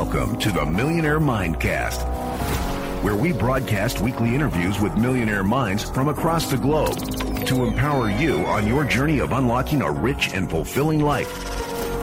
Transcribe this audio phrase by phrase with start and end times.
[0.00, 2.04] Welcome to the Millionaire Mindcast,
[3.02, 6.96] where we broadcast weekly interviews with millionaire minds from across the globe
[7.46, 11.28] to empower you on your journey of unlocking a rich and fulfilling life.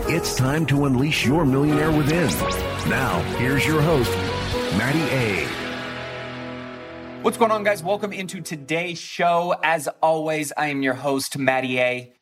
[0.10, 2.28] It's time to unleash your millionaire within.
[2.90, 4.12] Now, here's your host,
[4.78, 5.48] Matty A.
[7.22, 7.82] What's going on, guys?
[7.82, 9.56] Welcome into today's show.
[9.64, 12.15] As always, I am your host, Matty A.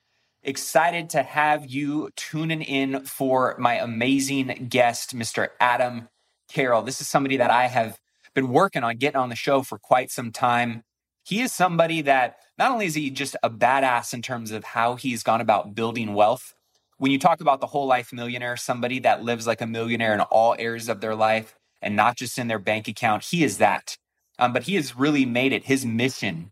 [0.46, 5.48] Excited to have you tuning in for my amazing guest, Mr.
[5.62, 6.09] Adam
[6.52, 6.81] Carroll.
[6.81, 7.98] This is somebody that I have
[8.35, 10.84] been working on getting on the show for quite some time.
[11.23, 14.95] He is somebody that not only is he just a badass in terms of how
[14.95, 16.54] he's gone about building wealth,
[16.98, 20.20] when you talk about the whole life millionaire, somebody that lives like a millionaire in
[20.20, 23.98] all areas of their life and not just in their bank account, he is that.
[24.38, 26.52] Um, but he has really made it his mission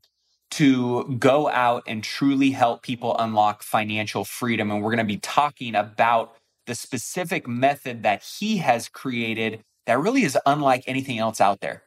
[0.52, 4.70] to go out and truly help people unlock financial freedom.
[4.72, 6.36] And we're going to be talking about
[6.68, 11.84] the specific method that he has created that really is unlike anything else out there.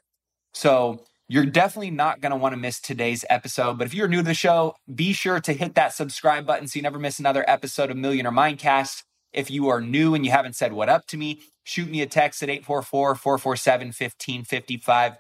[0.53, 3.79] So, you're definitely not going to want to miss today's episode.
[3.79, 6.79] But if you're new to the show, be sure to hit that subscribe button so
[6.79, 9.03] you never miss another episode of Millionaire Mindcast.
[9.33, 12.07] If you are new and you haven't said what up to me, shoot me a
[12.07, 15.17] text at 844 447 1555.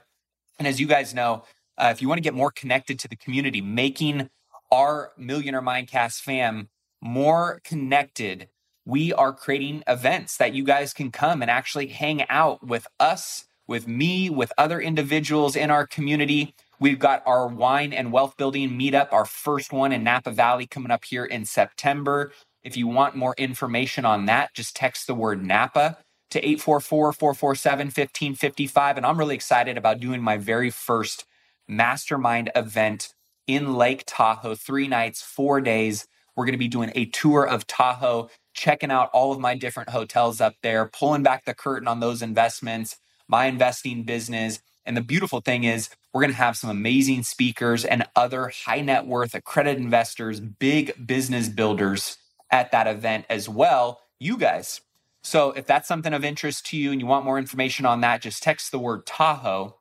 [0.58, 1.44] And as you guys know,
[1.78, 4.30] uh, if you want to get more connected to the community, making
[4.70, 6.68] our Millionaire Mindcast fam
[7.00, 8.48] more connected,
[8.84, 13.46] we are creating events that you guys can come and actually hang out with us,
[13.66, 16.54] with me, with other individuals in our community.
[16.78, 20.90] We've got our wine and wealth building meetup, our first one in Napa Valley coming
[20.90, 22.32] up here in September.
[22.62, 25.98] If you want more information on that, just text the word Napa
[26.30, 28.96] to 844 447 1555.
[28.96, 31.24] And I'm really excited about doing my very first
[31.68, 33.14] mastermind event
[33.46, 36.06] in Lake Tahoe, three nights, four days.
[36.36, 39.90] We're going to be doing a tour of Tahoe, checking out all of my different
[39.90, 42.96] hotels up there, pulling back the curtain on those investments,
[43.28, 44.60] my investing business.
[44.86, 48.80] And the beautiful thing is, we're going to have some amazing speakers and other high
[48.80, 52.18] net worth accredited investors, big business builders
[52.50, 54.00] at that event as well.
[54.20, 54.80] You guys.
[55.22, 58.20] So if that's something of interest to you and you want more information on that,
[58.20, 59.76] just text the word Tahoe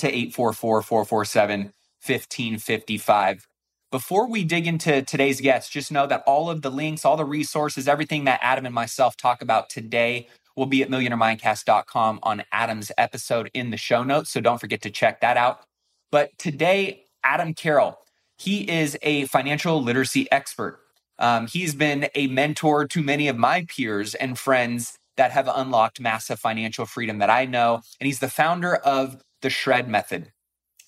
[0.00, 1.60] to 844 447
[2.02, 3.46] 1555.
[3.90, 7.24] Before we dig into today's guest, just know that all of the links, all the
[7.24, 12.92] resources, everything that Adam and myself talk about today will be at millionairemindcast.com on Adam's
[12.96, 14.30] episode in the show notes.
[14.30, 15.64] So don't forget to check that out.
[16.10, 17.98] But today, Adam Carroll,
[18.38, 20.80] he is a financial literacy expert.
[21.18, 26.00] Um, he's been a mentor to many of my peers and friends that have unlocked
[26.00, 27.82] massive financial freedom that I know.
[28.00, 30.32] And he's the founder of the Shred Method.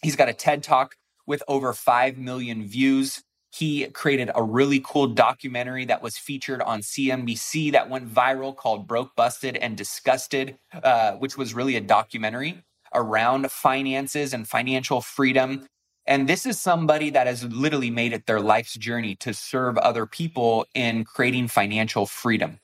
[0.03, 0.97] He's got a TED Talk
[1.27, 3.23] with over 5 million views.
[3.51, 8.89] He created a really cool documentary that was featured on CNBC that went viral called
[8.89, 12.63] Broke, Busted, and Disgusted, uh, which was really a documentary
[12.95, 15.67] around finances and financial freedom.
[16.07, 20.07] And this is somebody that has literally made it their life's journey to serve other
[20.07, 22.59] people in creating financial freedom.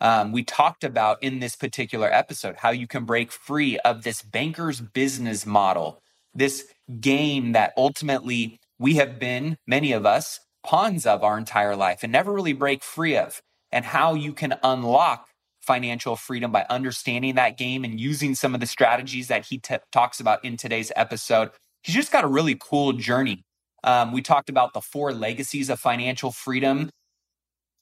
[0.00, 4.22] Um, we talked about in this particular episode how you can break free of this
[4.22, 6.00] banker's business model,
[6.34, 6.66] this
[7.00, 12.12] game that ultimately we have been, many of us, pawns of our entire life and
[12.12, 13.40] never really break free of,
[13.72, 15.26] and how you can unlock
[15.60, 19.76] financial freedom by understanding that game and using some of the strategies that he t-
[19.92, 21.50] talks about in today's episode.
[21.82, 23.44] He's just got a really cool journey.
[23.84, 26.90] Um, we talked about the four legacies of financial freedom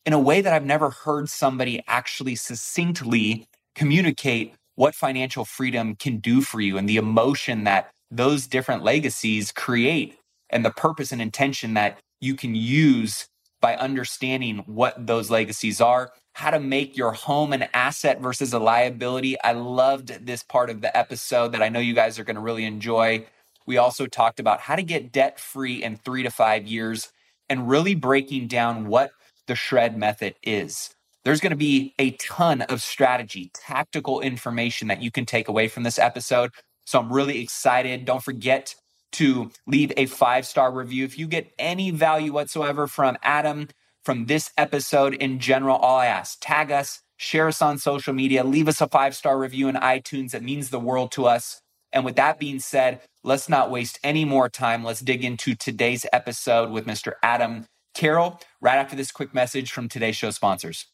[0.07, 6.19] in a way that I've never heard somebody actually succinctly communicate what financial freedom can
[6.19, 10.17] do for you and the emotion that those different legacies create
[10.49, 13.27] and the purpose and intention that you can use
[13.61, 18.59] by understanding what those legacies are, how to make your home an asset versus a
[18.59, 19.41] liability.
[19.43, 22.43] I loved this part of the episode that I know you guys are going to
[22.43, 23.27] really enjoy.
[23.67, 27.11] We also talked about how to get debt free in three to five years
[27.49, 29.11] and really breaking down what
[29.47, 30.91] the shred method is.
[31.25, 35.67] There's going to be a ton of strategy, tactical information that you can take away
[35.67, 36.53] from this episode.
[36.85, 38.05] So I'm really excited.
[38.05, 38.77] Don't forget
[39.13, 41.05] to leave a five star review.
[41.05, 43.69] If you get any value whatsoever from Adam,
[44.05, 48.45] from this episode in general, all I ask, tag us, share us on social media,
[48.45, 50.33] leave us a five star review in iTunes.
[50.33, 51.61] It means the world to us.
[51.93, 54.85] And with that being said, let's not waste any more time.
[54.85, 57.15] Let's dig into today's episode with Mr.
[57.23, 57.67] Adam
[57.97, 60.87] Carroll right after this quick message from today's show sponsors.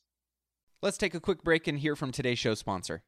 [0.83, 3.03] Let's take a quick break and hear from today's show sponsor.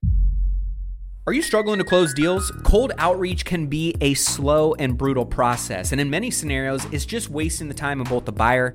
[1.28, 2.50] Are you struggling to close deals?
[2.64, 7.30] Cold outreach can be a slow and brutal process, and in many scenarios, it's just
[7.30, 8.74] wasting the time of both the buyer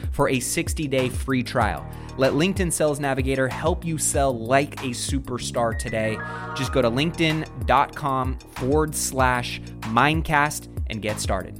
[0.11, 1.85] for a 60 day free trial.
[2.17, 6.17] Let LinkedIn Sales Navigator help you sell like a superstar today.
[6.55, 11.59] Just go to linkedin.com forward slash mindcast and get started.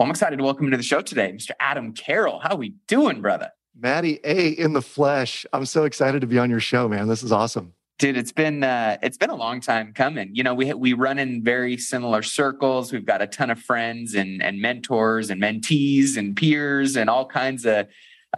[0.00, 1.50] Well, I'm excited to welcome you to the show today, Mr.
[1.60, 2.40] Adam Carroll.
[2.40, 3.50] How are we doing, brother?
[3.78, 5.44] Matty A in the flesh.
[5.52, 7.06] I'm so excited to be on your show, man.
[7.06, 7.74] This is awesome.
[8.00, 10.30] Dude, it's been uh, it's been a long time coming.
[10.32, 12.94] You know, we we run in very similar circles.
[12.94, 17.26] We've got a ton of friends and and mentors and mentees and peers and all
[17.26, 17.88] kinds of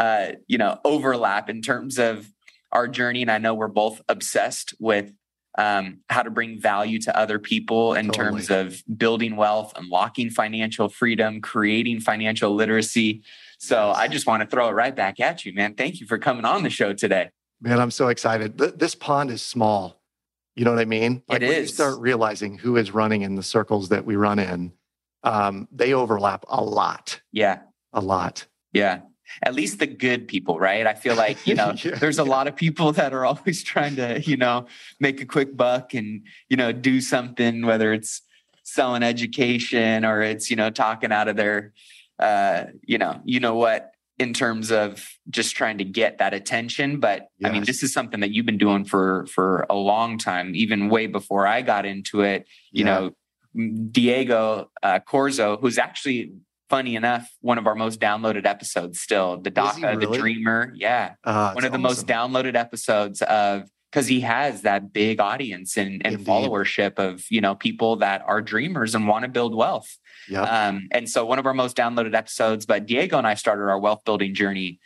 [0.00, 2.29] uh, you know overlap in terms of
[2.73, 3.23] our journey.
[3.23, 5.12] And I know we're both obsessed with
[5.56, 8.43] um, how to bring value to other people in totally.
[8.43, 13.23] terms of building wealth, unlocking financial freedom, creating financial literacy.
[13.59, 15.75] So I just want to throw it right back at you, man.
[15.75, 17.31] Thank you for coming on the show today.
[17.62, 18.59] Man, I'm so excited.
[18.59, 20.00] This pond is small.
[20.55, 21.23] You know what I mean?
[21.29, 21.70] Like it when is.
[21.70, 24.73] You start realizing who is running in the circles that we run in.
[25.23, 27.20] Um, they overlap a lot.
[27.32, 27.61] Yeah.
[27.93, 28.47] A lot.
[28.73, 29.00] Yeah
[29.43, 30.87] at least the good people, right?
[30.87, 33.97] I feel like, you know, yeah, there's a lot of people that are always trying
[33.97, 34.67] to, you know,
[35.00, 38.23] make a quick buck and, you know, do something, whether it's
[38.64, 41.73] selling education or it's, you know, talking out of their,
[42.19, 47.00] uh, you know, you know what, in terms of just trying to get that attention.
[47.00, 47.50] But yes.
[47.50, 50.88] I mean, this is something that you've been doing for, for a long time, even
[50.88, 53.11] way before I got into it, you yeah.
[53.55, 56.32] know, Diego uh, Corzo, who's actually
[56.70, 60.06] funny enough, one of our most downloaded episodes still, the DACA, really?
[60.06, 60.73] the Dreamer.
[60.75, 61.14] Yeah.
[61.23, 61.82] Uh, one of the awesome.
[61.82, 67.41] most downloaded episodes of because he has that big audience and, and followership of you
[67.41, 69.99] know people that are dreamers and want to build wealth.
[70.29, 70.43] Yeah.
[70.43, 73.79] Um, and so one of our most downloaded episodes, but Diego and I started our
[73.79, 74.81] wealth building journey,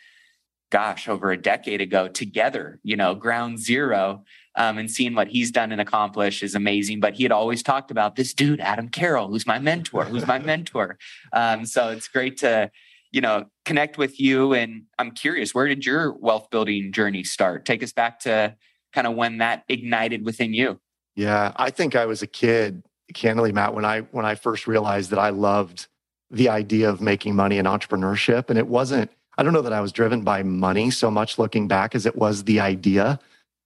[0.71, 4.25] gosh, over a decade ago together, you know, ground zero
[4.57, 7.01] um, and seeing what he's done and accomplished is amazing.
[7.01, 10.39] But he had always talked about this dude, Adam Carroll, who's my mentor, who's my
[10.53, 10.99] mentor.
[11.33, 12.71] Um, so it's great to,
[13.13, 14.55] you know, connect with you.
[14.55, 17.67] And I'm curious, where did your wealth building journey start?
[17.67, 18.57] Take us back to
[18.97, 20.81] kind of when that ignited within you.
[21.15, 22.83] Yeah, I think I was a kid,
[23.15, 25.87] candidly, Matt, when I when I first realized that I loved
[26.31, 28.51] the idea of making money in entrepreneurship.
[28.51, 31.69] And it wasn't, I don't know that I was driven by money so much looking
[31.69, 33.21] back as it was the idea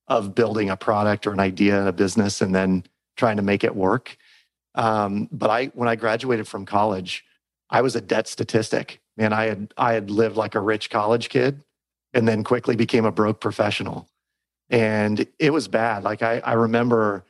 [0.08, 2.84] of building a product or an idea a business and then
[3.16, 4.18] trying to make it work.
[4.74, 7.24] Um, but I, when I graduated from college,
[7.70, 9.00] I was a debt statistic.
[9.16, 11.62] Man, I had I had lived like a rich college kid,
[12.12, 14.08] and then quickly became a broke professional,
[14.70, 16.04] and it was bad.
[16.04, 17.24] Like I, I remember,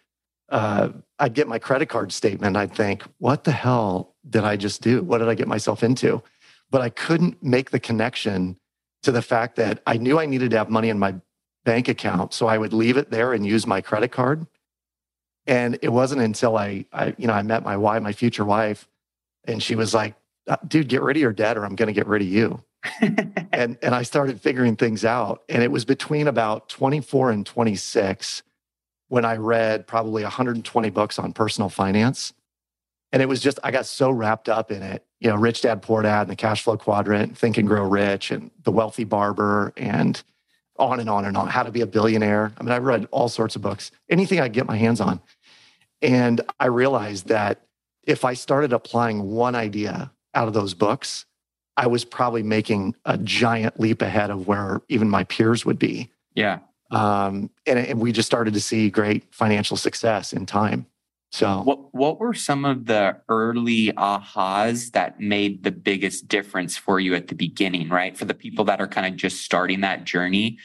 [0.50, 2.56] uh, I'd get my credit card statement.
[2.56, 5.02] I'd think, "What the hell did I just do?
[5.02, 6.23] What did I get myself into?"
[6.70, 8.56] But I couldn't make the connection
[9.02, 11.14] to the fact that I knew I needed to have money in my
[11.64, 12.35] bank account.
[12.35, 14.47] So I would leave it there and use my credit card.
[15.47, 18.88] And it wasn't until I, I you know, I met my wife, my future wife,
[19.44, 20.14] and she was like,
[20.47, 22.62] uh, dude, get rid of your debt or I'm going to get rid of you.
[23.00, 25.42] and, and I started figuring things out.
[25.49, 28.42] And it was between about 24 and 26
[29.08, 32.32] when I read probably 120 books on personal finance.
[33.12, 35.04] And it was just, I got so wrapped up in it.
[35.18, 38.30] You know, Rich Dad, Poor Dad, and the Cash Flow Quadrant, Think and Grow Rich,
[38.30, 40.22] and The Wealthy Barber, and
[40.78, 42.52] on and on and on how to be a billionaire.
[42.56, 45.20] I mean, I read all sorts of books, anything I get my hands on.
[46.00, 47.66] And I realized that
[48.04, 51.26] if I started applying one idea out of those books,
[51.80, 56.10] I was probably making a giant leap ahead of where even my peers would be.
[56.34, 56.58] Yeah.
[56.90, 60.84] Um, and, and we just started to see great financial success in time.
[61.32, 67.00] So, what what were some of the early ahas that made the biggest difference for
[67.00, 68.14] you at the beginning, right?
[68.14, 70.58] For the people that are kind of just starting that journey,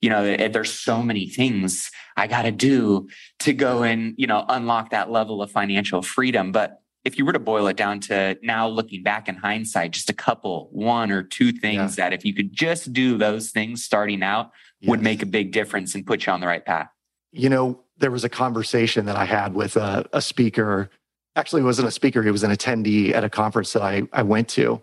[0.00, 3.08] you know, there's so many things I got to do
[3.40, 6.52] to go and, you know, unlock that level of financial freedom.
[6.52, 10.08] But if you were to boil it down to now looking back in hindsight, just
[10.08, 12.04] a couple, one or two things yeah.
[12.04, 14.88] that if you could just do those things starting out yes.
[14.88, 16.88] would make a big difference and put you on the right path.
[17.32, 20.88] You know, there was a conversation that I had with a, a speaker.
[21.34, 24.48] Actually, wasn't a speaker, he was an attendee at a conference that I, I went
[24.50, 24.80] to.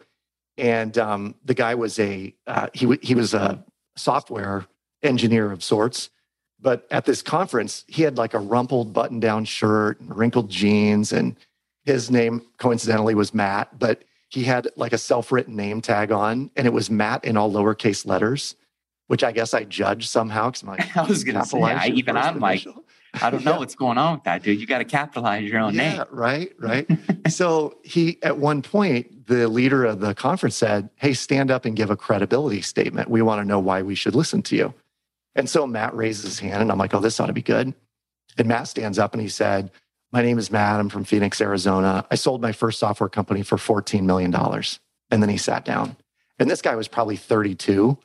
[0.58, 3.64] And um, the guy was a, uh, he, he was a
[3.96, 4.66] software
[5.02, 6.10] engineer of sorts.
[6.60, 11.14] But at this conference, he had like a rumpled button down shirt and wrinkled jeans
[11.14, 11.38] and
[11.88, 16.68] his name coincidentally was Matt, but he had like a self-written name tag on, and
[16.68, 18.56] it was Matt in all lowercase letters,
[19.08, 22.18] which I guess I judge somehow because like, I was going to say, I, even
[22.18, 22.68] I'm like,
[23.14, 23.58] I don't know yeah.
[23.60, 24.60] what's going on with that, dude.
[24.60, 26.06] You got to capitalize your own yeah, name.
[26.12, 26.86] Right, right.
[27.30, 31.74] so he, at one point, the leader of the conference said, Hey, stand up and
[31.74, 33.10] give a credibility statement.
[33.10, 34.74] We want to know why we should listen to you.
[35.36, 37.74] And so Matt raises his hand, and I'm like, Oh, this ought to be good.
[38.38, 39.72] And Matt stands up and he said,
[40.12, 40.80] my name is Matt.
[40.80, 42.06] I'm from Phoenix, Arizona.
[42.10, 44.34] I sold my first software company for $14 million.
[44.34, 45.98] And then he sat down.
[46.40, 47.98] And this guy was probably 32.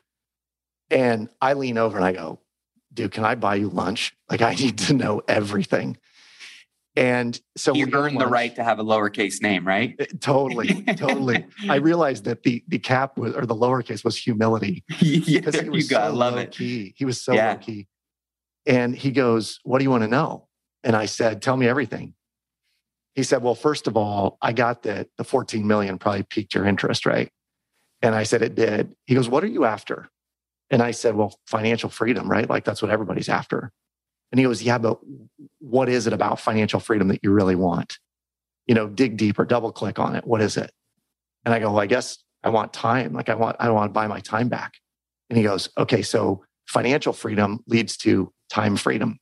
[0.91, 2.41] And I lean over and I go,
[2.93, 4.15] dude, can I buy you lunch?
[4.31, 5.97] Like, I need to know everything.
[6.95, 9.97] And so you earned the right to have a lowercase name, right?
[9.99, 11.47] Eh, totally, totally.
[11.67, 14.85] I realized that the the cap was or the lowercase was humility.
[15.01, 16.51] yeah, he was you got so love it.
[16.53, 16.93] Key.
[16.95, 17.53] He was so yeah.
[17.53, 17.89] low key.
[18.67, 20.49] And he goes, "What do you want to know?"
[20.85, 22.15] And I said, Tell me everything.
[23.15, 26.67] He said, Well, first of all, I got that the 14 million probably piqued your
[26.67, 27.31] interest, right?
[28.01, 28.95] And I said, It did.
[29.07, 30.09] He goes, What are you after?
[30.71, 32.49] And I said, Well, financial freedom, right?
[32.49, 33.73] Like that's what everybody's after.
[34.33, 34.99] And he goes, Yeah, but
[35.59, 37.99] what is it about financial freedom that you really want?
[38.67, 40.27] You know, dig deeper, double click on it.
[40.27, 40.73] What is it?
[41.45, 43.12] And I go, Well, I guess I want time.
[43.12, 44.75] Like I want, I want to buy my time back.
[45.29, 49.19] And he goes, Okay, so financial freedom leads to time freedom.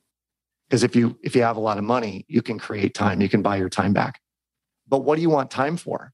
[0.70, 3.20] Because if you if you have a lot of money, you can create time.
[3.20, 4.20] You can buy your time back.
[4.86, 6.12] But what do you want time for?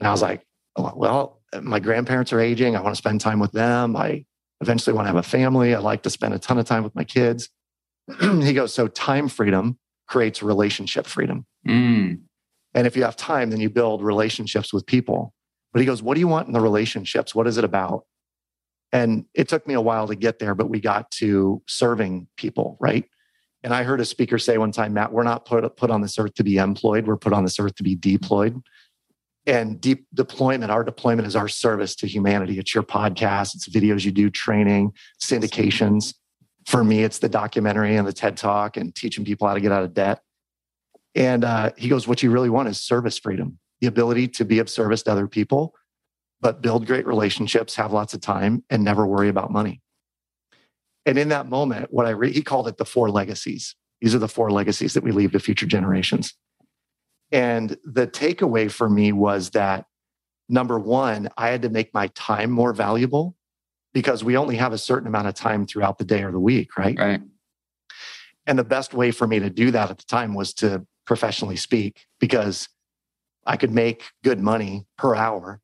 [0.00, 0.42] And I was like,
[0.76, 2.76] oh, well, my grandparents are aging.
[2.76, 3.94] I want to spend time with them.
[3.94, 4.24] I
[4.62, 5.74] eventually want to have a family.
[5.74, 7.50] I like to spend a ton of time with my kids.
[8.20, 9.78] he goes, so time freedom
[10.08, 11.46] creates relationship freedom.
[11.68, 12.22] Mm.
[12.74, 15.34] And if you have time, then you build relationships with people.
[15.72, 17.34] But he goes, what do you want in the relationships?
[17.34, 18.04] What is it about?
[18.92, 22.76] And it took me a while to get there, but we got to serving people,
[22.80, 23.04] right?
[23.64, 26.18] And I heard a speaker say one time, Matt, we're not put, put on this
[26.18, 28.60] earth to be employed, we're put on this earth to be deployed.
[29.46, 32.58] And deep deployment, our deployment is our service to humanity.
[32.58, 36.14] It's your podcast, it's videos you do, training, syndications.
[36.66, 39.72] For me, it's the documentary and the TED Talk and teaching people how to get
[39.72, 40.20] out of debt.
[41.14, 44.60] And uh, he goes, What you really want is service freedom, the ability to be
[44.60, 45.74] of service to other people,
[46.40, 49.81] but build great relationships, have lots of time, and never worry about money.
[51.04, 53.74] And in that moment, what I re- he called it the four legacies.
[54.00, 56.34] These are the four legacies that we leave to future generations.
[57.30, 59.86] And the takeaway for me was that
[60.48, 63.36] number one, I had to make my time more valuable
[63.94, 66.76] because we only have a certain amount of time throughout the day or the week,
[66.76, 66.98] right?
[66.98, 67.20] Right.
[68.46, 71.56] And the best way for me to do that at the time was to professionally
[71.56, 72.68] speak because
[73.46, 75.60] I could make good money per hour.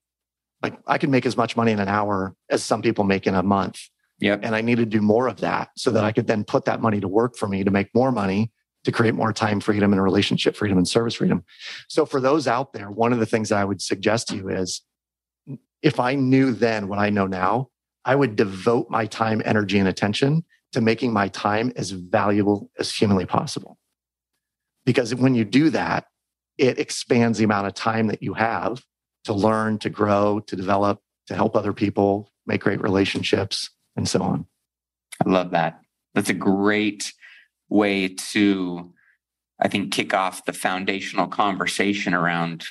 [0.62, 3.35] Like I could make as much money in an hour as some people make in
[3.35, 3.80] a month.
[4.20, 4.40] Yep.
[4.42, 6.80] And I need to do more of that so that I could then put that
[6.80, 8.50] money to work for me to make more money,
[8.84, 11.44] to create more time freedom and relationship freedom and service freedom.
[11.88, 14.82] So for those out there, one of the things I would suggest to you is
[15.82, 17.68] if I knew then what I know now,
[18.04, 22.92] I would devote my time, energy, and attention to making my time as valuable as
[22.92, 23.78] humanly possible.
[24.84, 26.06] Because when you do that,
[26.56, 28.82] it expands the amount of time that you have
[29.25, 34.23] to learn, to grow, to develop, to help other people, make great relationships, and so
[34.23, 34.47] on.
[35.25, 35.81] I love that.
[36.14, 37.12] That's a great
[37.69, 38.95] way to,
[39.61, 42.69] I think, kick off the foundational conversation around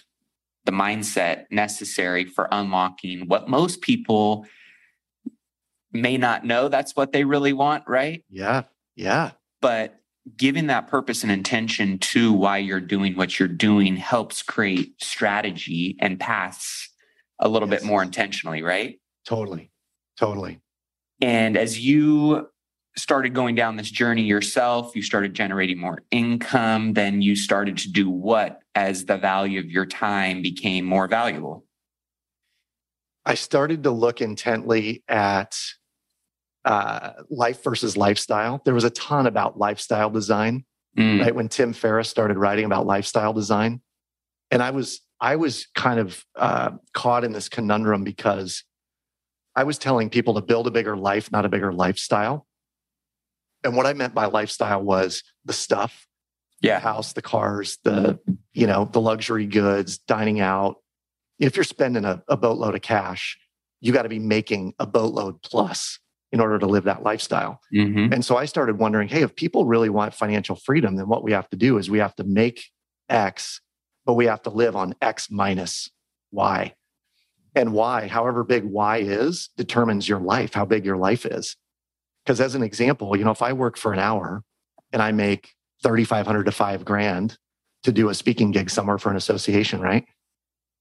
[0.64, 4.46] the mindset necessary for unlocking what most people
[5.92, 8.24] may not know that's what they really want, right?
[8.30, 8.64] Yeah.
[8.96, 9.32] Yeah.
[9.62, 10.00] But
[10.36, 15.98] giving that purpose and intention to why you're doing what you're doing helps create strategy
[16.00, 16.90] and paths
[17.40, 17.82] a little yes.
[17.82, 19.00] bit more intentionally, right?
[19.26, 19.72] Totally.
[20.18, 20.62] Totally.
[21.22, 22.50] And as you
[22.96, 27.92] started going down this journey yourself, you started generating more income, then you started to
[27.92, 31.66] do what as the value of your time became more valuable?
[33.26, 35.58] I started to look intently at
[36.66, 38.62] uh, life versus lifestyle.
[38.66, 40.66] There was a ton about lifestyle design,
[40.98, 41.22] mm.
[41.22, 41.36] right?
[41.36, 43.82] When Tim Ferriss started writing about lifestyle design,
[44.50, 48.64] and I was I was kind of uh, caught in this conundrum because
[49.58, 52.46] I was telling people to build a bigger life, not a bigger lifestyle.
[53.64, 56.08] And what I meant by lifestyle was the stuff,
[56.62, 56.76] yeah.
[56.76, 58.20] the house, the cars, the,
[58.54, 60.76] you know, the luxury goods, dining out.
[61.40, 63.36] If you're spending a, a boatload of cash,
[63.82, 65.98] you got to be making a boatload plus
[66.32, 67.60] in order to live that lifestyle.
[67.74, 68.14] Mm-hmm.
[68.14, 71.32] And so I started wondering, hey, if people really want financial freedom, then what we
[71.32, 72.66] have to do is we have to make
[73.10, 73.60] X,
[74.06, 75.90] but we have to live on X minus
[76.32, 76.76] Y.
[77.58, 81.56] And why, however big Y is, determines your life, how big your life is.
[82.24, 84.44] Because as an example, you know, if I work for an hour
[84.94, 87.36] and I make 3,500 to five grand
[87.82, 90.06] to do a speaking gig somewhere for an association, right?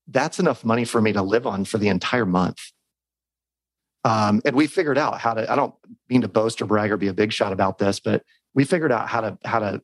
[0.06, 2.60] That's enough money for me to live on for the entire month.
[4.04, 5.74] Um, and we figured out how to, I don't
[6.10, 8.92] mean to boast or brag or be a big shot about this, but we figured
[8.92, 9.80] out how to, how to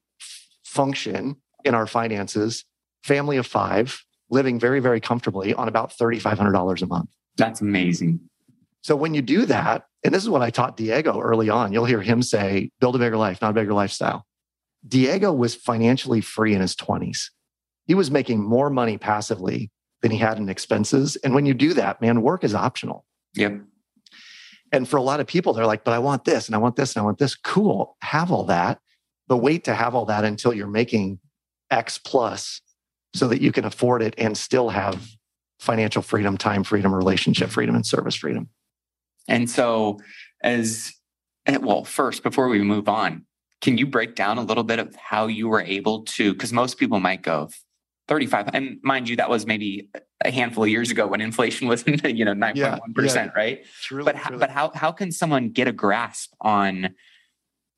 [0.62, 2.66] function in our finances,
[3.02, 7.08] family of five, living very, very comfortably on about $3,500 a month.
[7.36, 8.20] That's amazing.
[8.80, 11.84] So when you do that, and this is what I taught Diego early on, you'll
[11.84, 14.26] hear him say, build a bigger life, not a bigger lifestyle.
[14.88, 17.26] Diego was financially free in his 20s.
[17.86, 19.70] He was making more money passively
[20.00, 21.14] than he had in expenses.
[21.16, 23.04] And when you do that, man, work is optional.
[23.34, 23.60] Yep.
[24.72, 26.74] And for a lot of people, they're like, but I want this and I want
[26.74, 27.36] this and I want this.
[27.36, 27.96] Cool.
[28.00, 28.80] Have all that,
[29.28, 31.20] but wait to have all that until you're making
[31.70, 32.62] X plus
[33.14, 35.06] so that you can afford it and still have
[35.60, 38.48] financial freedom, time freedom, relationship freedom, and service freedom.
[39.28, 40.00] And so,
[40.42, 40.92] as
[41.46, 43.24] eh, well, first, before we move on,
[43.60, 46.32] can you break down a little bit of how you were able to?
[46.32, 47.48] Because most people might go
[48.08, 49.88] 35, and mind you, that was maybe
[50.24, 53.28] a handful of years ago when inflation was, you know, 9.1%, yeah, yeah.
[53.36, 53.64] right?
[53.82, 56.94] Truly, but, but how, how can someone get a grasp on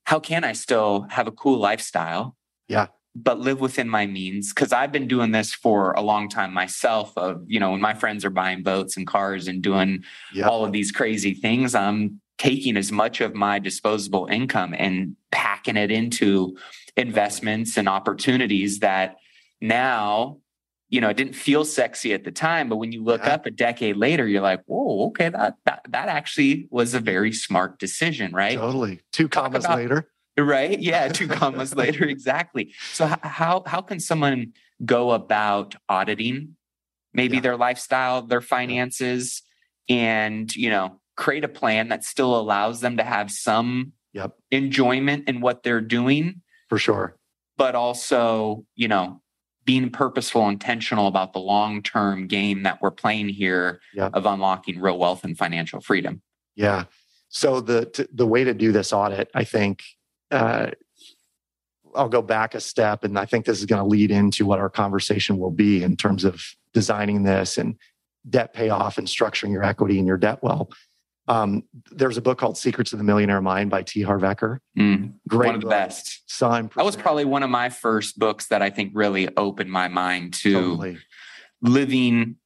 [0.05, 2.37] how can I still have a cool lifestyle?
[2.69, 6.52] Yeah but live within my means because i've been doing this for a long time
[6.52, 10.02] myself of you know when my friends are buying boats and cars and doing
[10.33, 10.47] yep.
[10.47, 15.76] all of these crazy things i'm taking as much of my disposable income and packing
[15.76, 16.56] it into
[16.97, 19.16] investments and opportunities that
[19.61, 20.38] now
[20.88, 23.35] you know it didn't feel sexy at the time but when you look yeah.
[23.35, 27.33] up a decade later you're like whoa okay that, that that actually was a very
[27.33, 30.79] smart decision right totally two commas about, later right?
[30.85, 32.73] Yeah two commas later exactly.
[32.92, 34.53] So how how can someone
[34.85, 36.57] go about auditing?
[37.12, 37.42] Maybe yeah.
[37.42, 39.42] their lifestyle their finances
[39.88, 44.33] and you know create a plan that still allows them to have some yep.
[44.51, 46.42] enjoyment in what they're doing.
[46.68, 47.16] For sure.
[47.57, 49.20] But also you know
[49.64, 54.11] being purposeful intentional about the long-term game that we're playing here yep.
[54.12, 56.20] of unlocking real wealth and financial freedom.
[56.55, 56.85] Yeah.
[57.31, 59.83] So the t- the way to do this audit i think
[60.30, 60.70] uh,
[61.94, 64.58] I'll go back a step, and I think this is going to lead into what
[64.58, 67.76] our conversation will be in terms of designing this and
[68.28, 70.70] debt payoff and structuring your equity and your debt well.
[71.26, 74.02] Um, there's a book called Secrets of the Millionaire Mind by T.
[74.02, 74.58] Harv Eker.
[74.78, 76.22] Mm, Great, one of the best.
[76.26, 79.70] So I'm that was probably one of my first books that I think really opened
[79.70, 80.98] my mind to totally.
[81.62, 82.37] living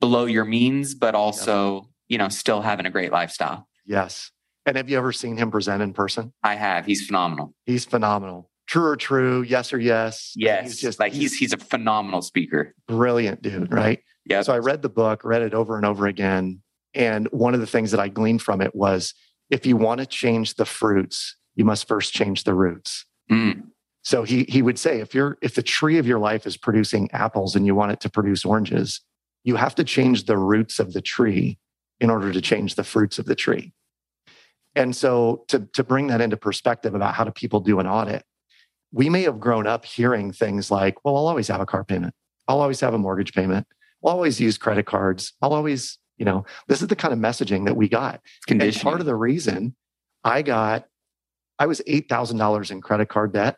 [0.00, 1.84] below your means, but also yep.
[2.08, 3.68] you know still having a great lifestyle.
[3.86, 4.32] Yes,
[4.66, 6.32] and have you ever seen him present in person?
[6.42, 6.86] I have.
[6.86, 7.54] He's phenomenal.
[7.66, 8.50] He's phenomenal.
[8.66, 9.42] True or true?
[9.42, 10.32] Yes or yes?
[10.36, 10.64] Yes.
[10.64, 12.74] He's just like he's he's a phenomenal speaker.
[12.88, 14.00] Brilliant dude, right?
[14.24, 14.42] Yeah.
[14.42, 16.62] So I read the book, read it over and over again,
[16.94, 19.12] and one of the things that I gleaned from it was
[19.50, 23.04] if you want to change the fruits, you must first change the roots.
[23.30, 23.64] Mm.
[24.02, 27.10] So he he would say if you're if the tree of your life is producing
[27.12, 29.00] apples and you want it to produce oranges,
[29.44, 31.58] you have to change the roots of the tree
[32.00, 33.72] in order to change the fruits of the tree.
[34.76, 38.24] And so to, to bring that into perspective about how do people do an audit,
[38.92, 42.14] we may have grown up hearing things like, well, I'll always have a car payment.
[42.48, 43.66] I'll always have a mortgage payment.
[44.04, 45.32] I'll always use credit cards.
[45.40, 48.20] I'll always, you know, this is the kind of messaging that we got.
[48.62, 49.74] And part of the reason
[50.22, 50.86] I got,
[51.58, 53.56] I was $8,000 in credit card debt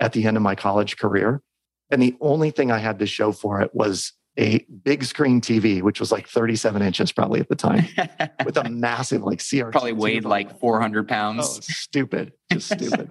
[0.00, 1.42] at the end of my college career.
[1.90, 5.82] And the only thing I had to show for it was a big screen TV,
[5.82, 7.86] which was like 37 inches probably at the time,
[8.44, 9.72] with a massive like CRT.
[9.72, 11.44] Probably weighed like 400 pounds.
[11.44, 13.10] Oh, stupid, just stupid.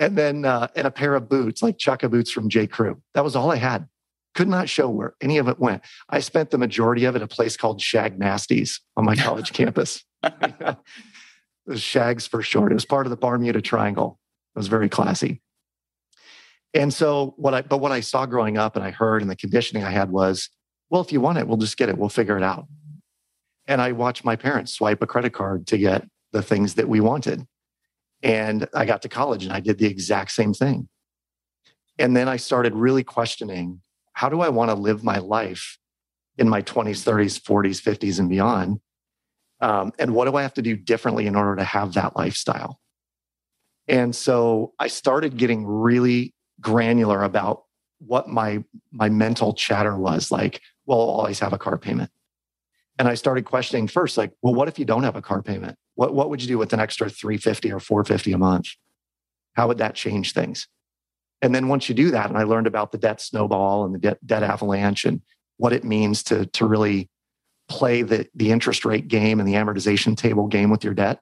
[0.00, 2.66] and then uh, and a pair of boots, like Chukka boots from J.
[2.66, 3.00] Crew.
[3.14, 3.86] That was all I had.
[4.34, 5.82] Could not show where any of it went.
[6.08, 9.52] I spent the majority of it at a place called Shag Nasties on my college
[9.54, 10.02] campus.
[10.22, 10.76] it
[11.66, 12.72] was Shags for short.
[12.72, 14.18] It was part of the Bermuda Triangle.
[14.56, 15.42] It was very classy.
[16.74, 19.36] And so what I, but what I saw growing up and I heard and the
[19.36, 20.48] conditioning I had was,
[20.90, 21.98] well, if you want it, we'll just get it.
[21.98, 22.66] We'll figure it out.
[23.66, 27.00] And I watched my parents swipe a credit card to get the things that we
[27.00, 27.46] wanted.
[28.22, 30.88] And I got to college and I did the exact same thing.
[31.98, 33.80] And then I started really questioning
[34.14, 35.78] how do I want to live my life
[36.38, 38.80] in my 20s, 30s, 40s, 50s, and beyond?
[39.60, 42.80] Um, and what do I have to do differently in order to have that lifestyle?
[43.88, 47.64] And so I started getting really granular about
[47.98, 52.10] what my my mental chatter was like well i'll always have a car payment.
[52.98, 55.76] And i started questioning first like well what if you don't have a car payment?
[55.94, 58.68] What, what would you do with an extra 350 or 450 a month?
[59.54, 60.66] How would that change things?
[61.42, 63.98] And then once you do that and i learned about the debt snowball and the
[63.98, 65.20] debt, debt avalanche and
[65.58, 67.08] what it means to, to really
[67.68, 71.20] play the, the interest rate game and the amortization table game with your debt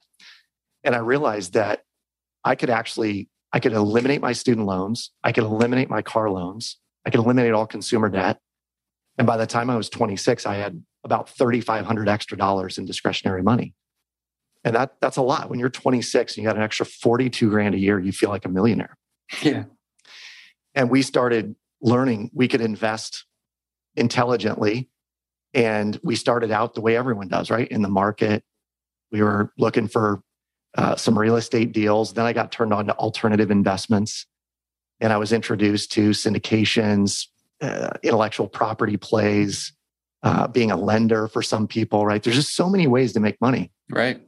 [0.83, 1.83] and i realized that
[2.45, 5.11] i could actually I could eliminate my student loans.
[5.25, 6.79] I could eliminate my car loans.
[7.05, 8.39] I could eliminate all consumer debt.
[9.19, 13.43] And by the time I was 26, I had about 3,500 extra dollars in discretionary
[13.43, 13.75] money.
[14.65, 15.49] And that, that's a lot.
[15.49, 18.45] When you're 26 and you got an extra 42 grand a year, you feel like
[18.45, 18.97] a millionaire.
[19.43, 19.65] Yeah.
[20.75, 23.25] And we started learning we could invest
[23.97, 24.89] intelligently.
[25.53, 27.67] And we started out the way everyone does, right?
[27.69, 28.45] In the market.
[29.11, 30.23] We were looking for
[30.76, 32.12] uh, some real estate deals.
[32.14, 34.26] Then I got turned on to alternative investments.
[35.00, 37.26] And I was introduced to syndications,
[37.61, 39.72] uh, intellectual property plays,
[40.22, 42.22] uh, being a lender for some people, right?
[42.22, 43.72] There's just so many ways to make money.
[43.90, 44.20] Right.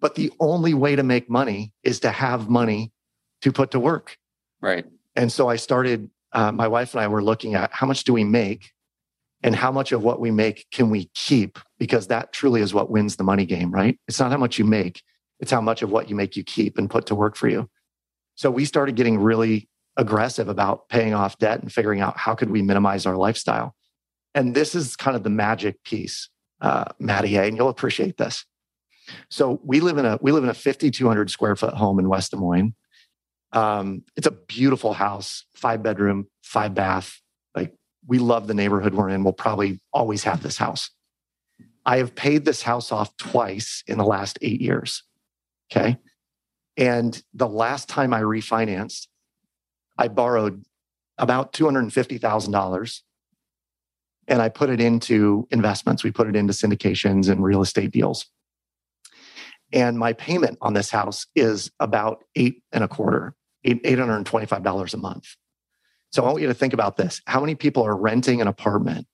[0.00, 2.92] But the only way to make money is to have money
[3.40, 4.18] to put to work.
[4.60, 4.84] Right.
[5.16, 8.12] And so I started, uh, my wife and I were looking at how much do
[8.12, 8.72] we make
[9.42, 11.58] and how much of what we make can we keep?
[11.78, 13.98] Because that truly is what wins the money game, right?
[14.08, 15.02] It's not how much you make,
[15.42, 17.68] it's how much of what you make you keep and put to work for you.
[18.36, 22.48] So we started getting really aggressive about paying off debt and figuring out how could
[22.48, 23.74] we minimize our lifestyle.
[24.36, 28.46] And this is kind of the magic piece, uh, Matty, and you'll appreciate this.
[29.28, 32.30] So we live in a we live in a 5,200 square foot home in West
[32.30, 32.74] Des Moines.
[33.52, 37.20] Um, it's a beautiful house, five bedroom, five bath.
[37.54, 37.74] Like
[38.06, 39.24] we love the neighborhood we're in.
[39.24, 40.88] We'll probably always have this house.
[41.84, 45.02] I have paid this house off twice in the last eight years.
[45.74, 45.96] Okay.
[46.76, 49.06] And the last time I refinanced,
[49.98, 50.64] I borrowed
[51.18, 53.00] about $250,000
[54.28, 56.04] and I put it into investments.
[56.04, 58.26] We put it into syndications and real estate deals.
[59.72, 63.34] And my payment on this house is about eight and a quarter,
[63.66, 65.24] $825 a month.
[66.10, 67.22] So I want you to think about this.
[67.26, 69.06] How many people are renting an apartment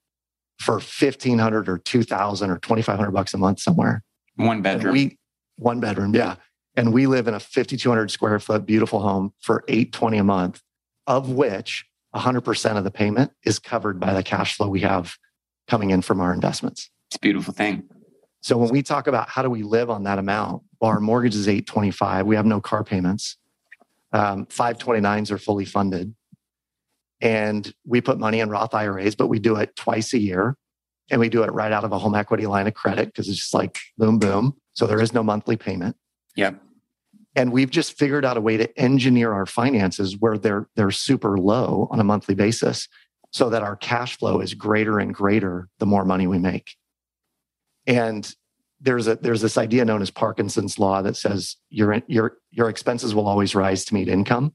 [0.58, 4.02] for 1500 or 2000 or 2500 bucks a month somewhere?
[4.34, 4.92] One bedroom.
[4.92, 5.18] we,
[5.56, 6.14] one bedroom.
[6.14, 6.36] Yeah
[6.78, 10.62] and we live in a 5200 square foot beautiful home for 820 a month
[11.08, 15.16] of which 100% of the payment is covered by the cash flow we have
[15.66, 16.88] coming in from our investments.
[17.08, 17.82] It's a beautiful thing.
[18.42, 21.34] So when we talk about how do we live on that amount well, our mortgage
[21.34, 23.36] is 825 we have no car payments.
[24.12, 26.14] Um, 529s are fully funded.
[27.20, 30.56] And we put money in roth iras but we do it twice a year.
[31.10, 33.38] And we do it right out of a home equity line of credit because it's
[33.38, 34.54] just like boom boom.
[34.74, 35.96] So there is no monthly payment.
[36.36, 36.62] Yep.
[37.34, 41.38] And we've just figured out a way to engineer our finances where they're they're super
[41.38, 42.88] low on a monthly basis
[43.30, 46.76] so that our cash flow is greater and greater the more money we make.
[47.86, 48.34] And
[48.80, 53.14] there's a there's this idea known as Parkinson's law that says your your your expenses
[53.14, 54.54] will always rise to meet income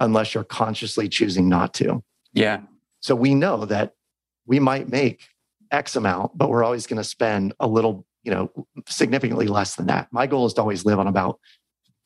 [0.00, 2.02] unless you're consciously choosing not to.
[2.32, 2.62] Yeah.
[3.00, 3.94] So we know that
[4.46, 5.28] we might make
[5.70, 8.50] X amount, but we're always going to spend a little, you know,
[8.88, 10.08] significantly less than that.
[10.10, 11.38] My goal is to always live on about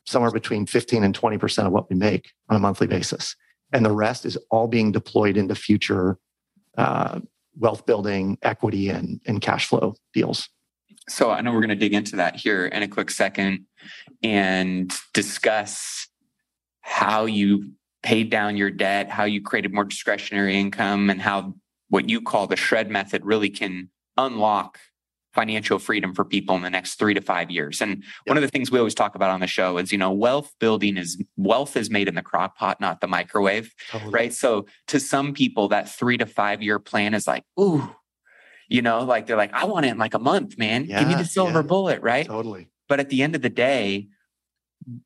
[0.05, 3.37] somewhere between 15 and 20% of what we make on a monthly basis.
[3.73, 6.19] And the rest is all being deployed into future
[6.77, 7.21] uh,
[7.59, 10.49] wealth building, equity, and, and cash flow deals.
[11.09, 13.67] So I know we're going to dig into that here in a quick second
[14.23, 16.09] and discuss
[16.81, 21.55] how you paid down your debt, how you created more discretionary income, and how
[21.88, 24.79] what you call the shred method really can unlock
[25.35, 27.81] financial freedom for people in the next three to five years.
[27.81, 28.05] And yep.
[28.27, 30.53] one of the things we always talk about on the show is, you know, wealth
[30.61, 33.75] building is wealth is made in the crock pot, not the microwave.
[33.90, 34.12] Totally.
[34.12, 34.33] Right.
[34.33, 37.94] So to some people, that three to five year plan is like, ooh,
[38.68, 40.85] you know, like they're like, I want it in like a month, man.
[40.87, 41.62] Yeah, Give me the silver yeah.
[41.62, 42.03] bullet.
[42.03, 42.27] Right.
[42.27, 42.68] Totally.
[42.88, 44.09] But at the end of the day,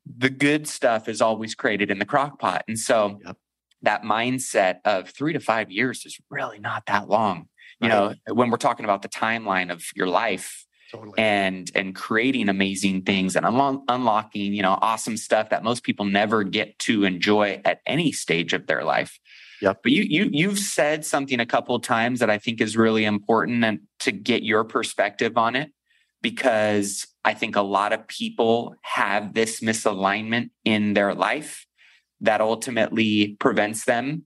[0.05, 2.63] the good stuff is always created in the crock pot.
[2.67, 3.37] And so yep.
[3.81, 7.47] that mindset of three to five years is really not that long
[7.81, 8.17] you right.
[8.27, 11.17] know when we're talking about the timeline of your life totally.
[11.17, 16.05] and and creating amazing things and unlo- unlocking you know awesome stuff that most people
[16.05, 19.19] never get to enjoy at any stage of their life
[19.61, 19.79] Yep.
[19.83, 23.05] But you you you've said something a couple of times that I think is really
[23.05, 25.71] important and to get your perspective on it
[26.21, 31.65] because I think a lot of people have this misalignment in their life
[32.21, 34.25] that ultimately prevents them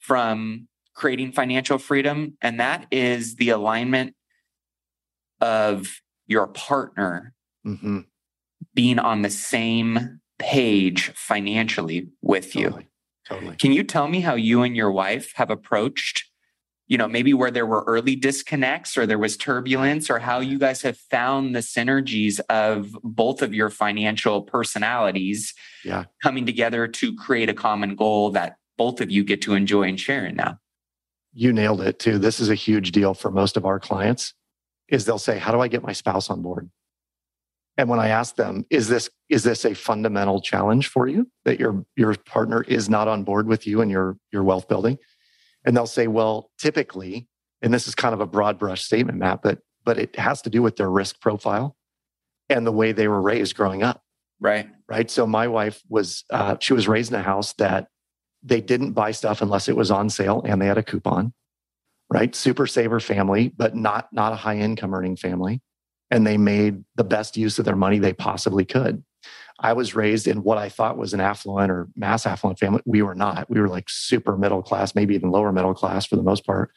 [0.00, 2.36] from creating financial freedom.
[2.42, 4.16] And that is the alignment
[5.40, 7.34] of your partner
[7.64, 8.00] hmm
[8.74, 12.64] being on the same page financially with you.
[12.64, 12.88] Totally.
[13.26, 13.56] Totally.
[13.56, 16.24] Can you tell me how you and your wife have approached,
[16.88, 20.58] you know, maybe where there were early disconnects or there was turbulence, or how you
[20.58, 26.04] guys have found the synergies of both of your financial personalities Yeah.
[26.22, 30.00] coming together to create a common goal that both of you get to enjoy and
[30.00, 30.58] share in now?
[31.32, 32.18] You nailed it too.
[32.18, 34.34] This is a huge deal for most of our clients
[34.88, 36.70] is they'll say, "How do I get my spouse on board?"
[37.76, 41.60] And when I ask them, "Is this is this a fundamental challenge for you that
[41.60, 44.98] your your partner is not on board with you and your your wealth building?"
[45.64, 47.28] And they'll say, "Well, typically,
[47.62, 50.50] and this is kind of a broad brush statement, Matt, but but it has to
[50.50, 51.76] do with their risk profile
[52.48, 54.02] and the way they were raised growing up."
[54.40, 54.68] Right.
[54.88, 55.10] right?
[55.10, 57.88] So my wife was uh, she was raised in a house that
[58.42, 61.32] they didn't buy stuff unless it was on sale and they had a coupon,
[62.12, 62.34] right?
[62.34, 65.60] Super saver family, but not not a high income earning family,
[66.10, 69.02] and they made the best use of their money they possibly could.
[69.60, 72.80] I was raised in what I thought was an affluent or mass affluent family.
[72.86, 73.50] We were not.
[73.50, 76.70] We were like super middle class, maybe even lower middle class for the most part.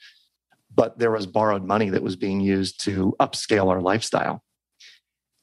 [0.74, 4.44] But there was borrowed money that was being used to upscale our lifestyle.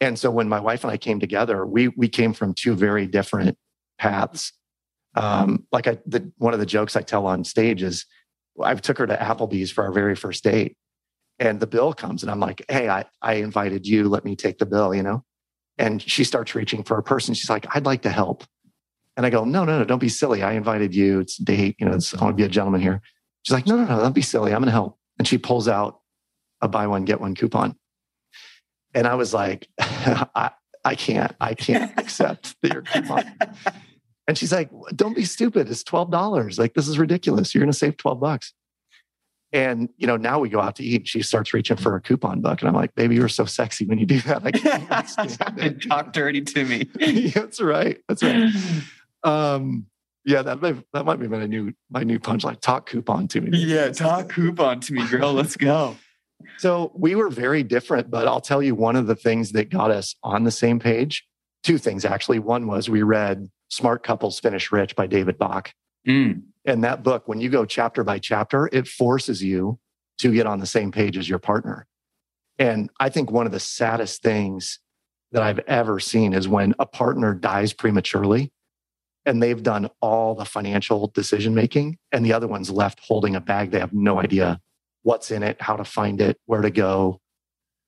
[0.01, 3.07] And so when my wife and I came together, we we came from two very
[3.07, 3.57] different
[3.99, 4.53] paths.
[5.19, 8.07] Um, like I, the, one of the jokes I tell on stage is,
[8.63, 10.77] I took her to Applebee's for our very first date,
[11.39, 14.09] and the bill comes, and I'm like, "Hey, I I invited you.
[14.09, 15.25] Let me take the bill," you know.
[15.77, 17.35] And she starts reaching for a person.
[17.35, 18.45] She's like, "I'd like to help,"
[19.17, 20.43] and I go, "No, no, no, don't be silly.
[20.43, 21.21] I invited you.
[21.21, 21.77] It's a date.
[21.79, 23.01] You know, it's, I want to be a gentleman here."
[23.43, 24.53] She's like, "No, no, no, don't be silly.
[24.53, 26.01] I'm going to help." And she pulls out
[26.61, 27.77] a buy one get one coupon.
[28.95, 30.51] And I was like, I,
[30.85, 33.25] I can't, I can't accept your coupon.
[34.29, 35.71] And she's like, don't be stupid.
[35.71, 36.59] It's $12.
[36.59, 37.55] Like, this is ridiculous.
[37.55, 38.53] You're going to save 12 bucks.
[39.55, 40.97] And, you know, now we go out to eat.
[40.97, 42.61] And she starts reaching for a coupon book.
[42.61, 44.43] And I'm like, baby, you're so sexy when you do that.
[44.45, 45.83] I can't.
[45.83, 46.85] Talk dirty to me.
[47.35, 47.99] That's right.
[48.07, 48.53] That's right.
[49.25, 49.87] Um,
[50.27, 52.61] yeah, that might, that might be my new, my new punchline.
[52.61, 53.57] Talk coupon to me.
[53.59, 55.33] yeah, talk coupon to me, girl.
[55.33, 55.97] Let's go.
[56.59, 59.91] So we were very different, but I'll tell you one of the things that got
[59.91, 61.27] us on the same page.
[61.62, 62.38] Two things actually.
[62.38, 65.73] One was we read Smart Couples Finish Rich by David Bach.
[66.07, 69.79] Mm, And that book, when you go chapter by chapter, it forces you
[70.18, 71.87] to get on the same page as your partner.
[72.59, 74.81] And I think one of the saddest things
[75.33, 78.53] that I've ever seen is when a partner dies prematurely
[79.27, 83.40] and they've done all the financial decision making and the other one's left holding a
[83.40, 83.71] bag.
[83.71, 84.61] They have no idea
[85.03, 87.21] what's in it, how to find it, where to go,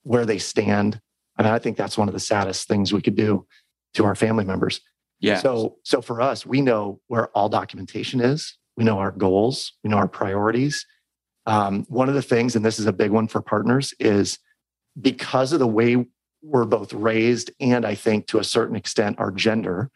[0.02, 1.00] where they stand.
[1.40, 3.46] And I think that's one of the saddest things we could do
[3.94, 4.80] to our family members.
[5.20, 5.38] yeah.
[5.38, 8.56] So, so for us, we know where all documentation is.
[8.76, 9.72] We know our goals.
[9.82, 10.86] We know our priorities.
[11.46, 14.38] Um, one of the things, and this is a big one for partners, is
[15.00, 16.06] because of the way
[16.42, 19.90] we're both raised, and I think to a certain extent our gender.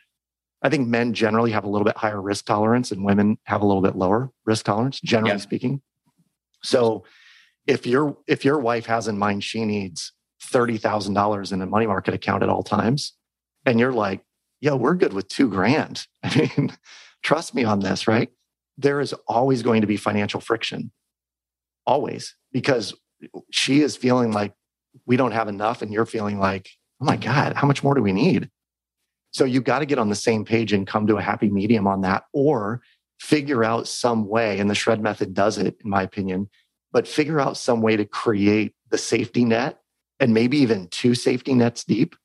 [0.62, 3.66] I think men generally have a little bit higher risk tolerance, and women have a
[3.66, 5.38] little bit lower risk tolerance, generally Yeah.
[5.38, 5.82] speaking.
[6.62, 7.04] So,
[7.66, 10.12] if your if your wife has in mind she needs
[10.44, 13.12] thirty thousand dollars in a money market account at all times,
[13.66, 14.22] and you're like,
[14.60, 16.76] "Yo, we're good with two grand." I mean,
[17.22, 18.30] trust me on this, right?
[18.78, 20.90] There is always going to be financial friction,
[21.86, 22.94] always, because
[23.50, 24.54] she is feeling like
[25.06, 26.68] we don't have enough, and you're feeling like,
[27.00, 28.50] "Oh my god, how much more do we need?"
[29.30, 31.86] So you've got to get on the same page and come to a happy medium
[31.86, 32.82] on that, or
[33.18, 34.60] figure out some way.
[34.60, 36.48] And the shred method does it, in my opinion
[36.94, 39.80] but figure out some way to create the safety net
[40.20, 42.16] and maybe even two safety nets deep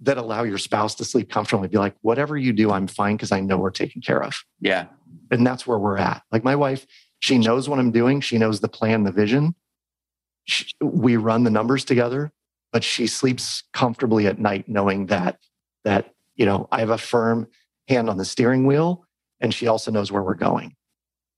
[0.00, 1.68] that allow your spouse to sleep comfortably.
[1.68, 4.34] Be like, whatever you do, I'm fine because I know we're taken care of.
[4.60, 4.86] yeah.
[5.30, 6.22] And that's where we're at.
[6.30, 6.86] Like my wife,
[7.20, 8.20] she knows what I'm doing.
[8.20, 9.54] She knows the plan, the vision.
[10.44, 12.32] She, we run the numbers together,
[12.72, 15.38] but she sleeps comfortably at night knowing that
[15.84, 17.46] that you know I have a firm
[17.88, 19.06] hand on the steering wheel,
[19.40, 20.74] and she also knows where we're going.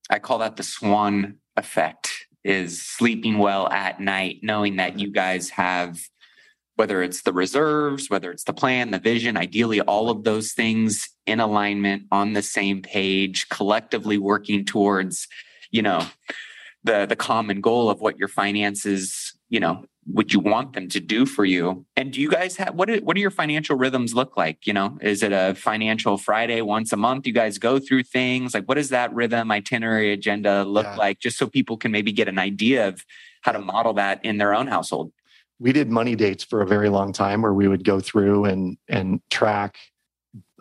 [0.09, 2.13] I call that the swan effect
[2.44, 5.98] is sleeping well at night, knowing that you guys have
[6.76, 11.09] whether it's the reserves, whether it's the plan, the vision, ideally all of those things
[11.26, 15.28] in alignment on the same page, collectively working towards,
[15.70, 16.04] you know,
[16.83, 21.01] the the common goal of what your finances, you know, what you want them to
[21.01, 21.87] do for you.
[21.97, 22.90] And do you guys have what?
[22.90, 24.67] Are, what do your financial rhythms look like?
[24.67, 27.27] You know, is it a financial Friday once a month?
[27.27, 30.97] You guys go through things like what does that rhythm, itinerary, agenda look Yeah.
[30.97, 31.21] like?
[31.21, 33.05] Just so people can maybe get an idea of
[33.43, 35.12] how to model that in their own household.
[35.61, 38.77] we did money dates for a very long time where we would go through and
[38.88, 39.77] and track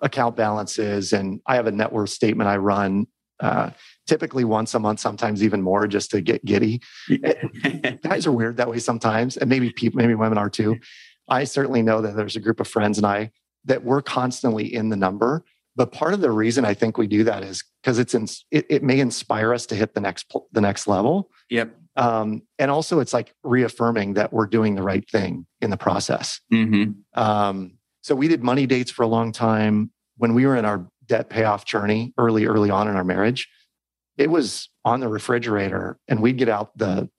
[0.01, 3.06] account balances and i have a net worth statement i run
[3.39, 3.69] uh,
[4.07, 6.81] typically once a month sometimes even more just to get giddy
[8.03, 10.77] guys are weird that way sometimes and maybe people maybe women are too
[11.27, 13.31] I certainly know that there's a group of friends and I
[13.65, 15.43] that we're constantly in the number.
[15.75, 18.65] But part of the reason I think we do that is because it's in, it,
[18.69, 21.31] it may inspire us to hit the next the next level.
[21.49, 21.75] Yep.
[21.95, 26.39] Um, and also, it's like reaffirming that we're doing the right thing in the process.
[26.51, 26.91] Mm-hmm.
[27.19, 30.87] Um, so we did money dates for a long time when we were in our
[31.05, 33.49] debt payoff journey early, early on in our marriage.
[34.17, 37.10] It was on the refrigerator, and we'd get out the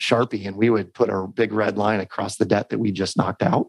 [0.00, 3.16] sharpie and we would put a big red line across the debt that we just
[3.16, 3.68] knocked out,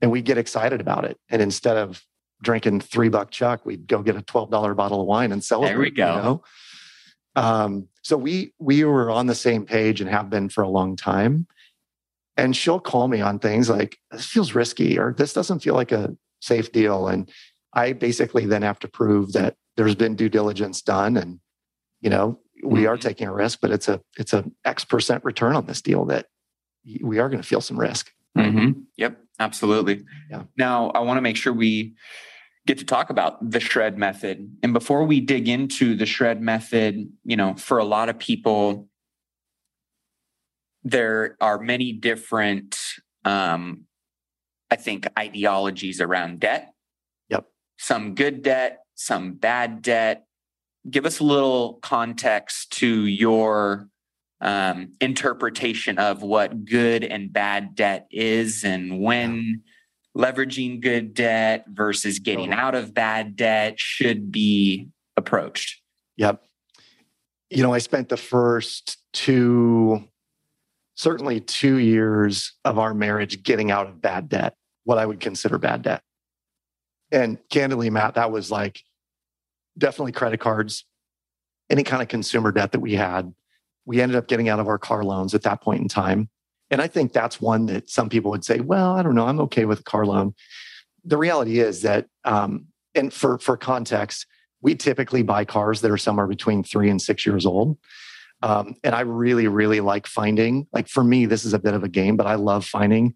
[0.00, 1.18] and we'd get excited about it.
[1.28, 2.02] And instead of
[2.42, 5.70] drinking three buck chuck, we'd go get a twelve dollar bottle of wine and celebrate.
[5.70, 6.16] There we go.
[6.16, 6.42] You know?
[7.36, 10.96] Um, so we we were on the same page and have been for a long
[10.96, 11.46] time.
[12.38, 15.92] And she'll call me on things like this feels risky or this doesn't feel like
[15.92, 17.08] a safe deal.
[17.08, 17.30] And
[17.72, 21.40] I basically then have to prove that there's been due diligence done and
[22.06, 22.88] you know we mm-hmm.
[22.88, 26.04] are taking a risk, but it's a it's a X percent return on this deal
[26.04, 26.26] that
[27.02, 28.12] we are going to feel some risk.
[28.38, 28.80] Mm-hmm.
[28.96, 30.04] Yep, absolutely.
[30.30, 30.44] Yeah.
[30.56, 31.96] Now I want to make sure we
[32.64, 34.56] get to talk about the shred method.
[34.62, 38.88] And before we dig into the shred method, you know, for a lot of people,
[40.84, 42.78] there are many different,
[43.24, 43.84] um,
[44.70, 46.72] I think, ideologies around debt.
[47.30, 47.46] Yep.
[47.78, 50.25] Some good debt, some bad debt.
[50.88, 53.88] Give us a little context to your
[54.40, 59.62] um, interpretation of what good and bad debt is and when.
[60.16, 65.82] Leveraging good debt versus getting out of bad debt should be approached?
[66.16, 66.42] Yep.
[67.50, 70.08] You know, I spent the first two,
[70.94, 75.58] certainly two years of our marriage getting out of bad debt, what I would consider
[75.58, 76.02] bad debt.
[77.12, 78.80] And candidly, Matt, that was like
[79.78, 80.84] definitely credit cards,
[81.70, 83.32] any kind of consumer debt that we had.
[83.84, 86.28] We ended up getting out of our car loans at that point in time.
[86.70, 89.40] And I think that's one that some people would say, well, I don't know, I'm
[89.40, 90.34] okay with a car loan.
[91.04, 94.26] The reality is that, um, and for, for context,
[94.60, 97.78] we typically buy cars that are somewhere between three and six years old.
[98.42, 101.84] Um, and I really, really like finding, like for me, this is a bit of
[101.84, 103.14] a game, but I love finding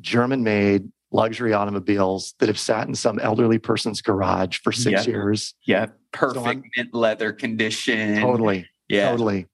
[0.00, 5.54] German made luxury automobiles that have sat in some elderly person's garage for six years.
[5.66, 5.86] Yeah.
[6.12, 8.20] Perfect so mint leather condition.
[8.20, 8.66] Totally.
[8.88, 9.10] Yeah.
[9.10, 9.46] Totally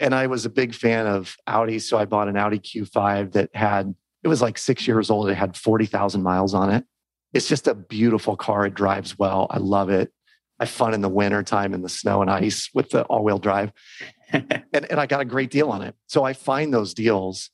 [0.00, 3.50] and I was a big fan of Audi, so I bought an Audi Q5 that
[3.54, 5.28] had it was like six years old.
[5.28, 6.84] It had forty thousand miles on it.
[7.32, 8.66] It's just a beautiful car.
[8.66, 9.46] It drives well.
[9.50, 10.12] I love it.
[10.58, 13.38] I have fun in the winter time in the snow and ice with the all-wheel
[13.38, 13.72] drive,
[14.32, 15.94] and and I got a great deal on it.
[16.06, 17.50] So I find those deals,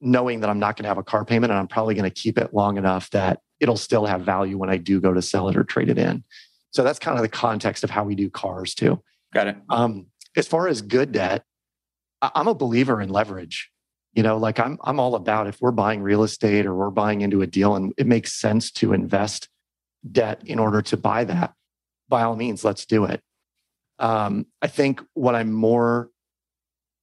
[0.00, 2.22] knowing that I'm not going to have a car payment and I'm probably going to
[2.22, 5.48] keep it long enough that it'll still have value when I do go to sell
[5.48, 6.24] it or trade it in.
[6.70, 9.02] So that's kind of the context of how we do cars too.
[9.32, 9.56] Got it.
[9.70, 10.06] Um,
[10.36, 11.44] as far as good debt,
[12.20, 13.70] I'm a believer in leverage.
[14.12, 17.20] You know, like I'm I'm all about if we're buying real estate or we're buying
[17.20, 19.48] into a deal and it makes sense to invest
[20.10, 21.52] debt in order to buy that,
[22.08, 23.20] by all means, let's do it.
[23.98, 26.10] Um, I think what I'm more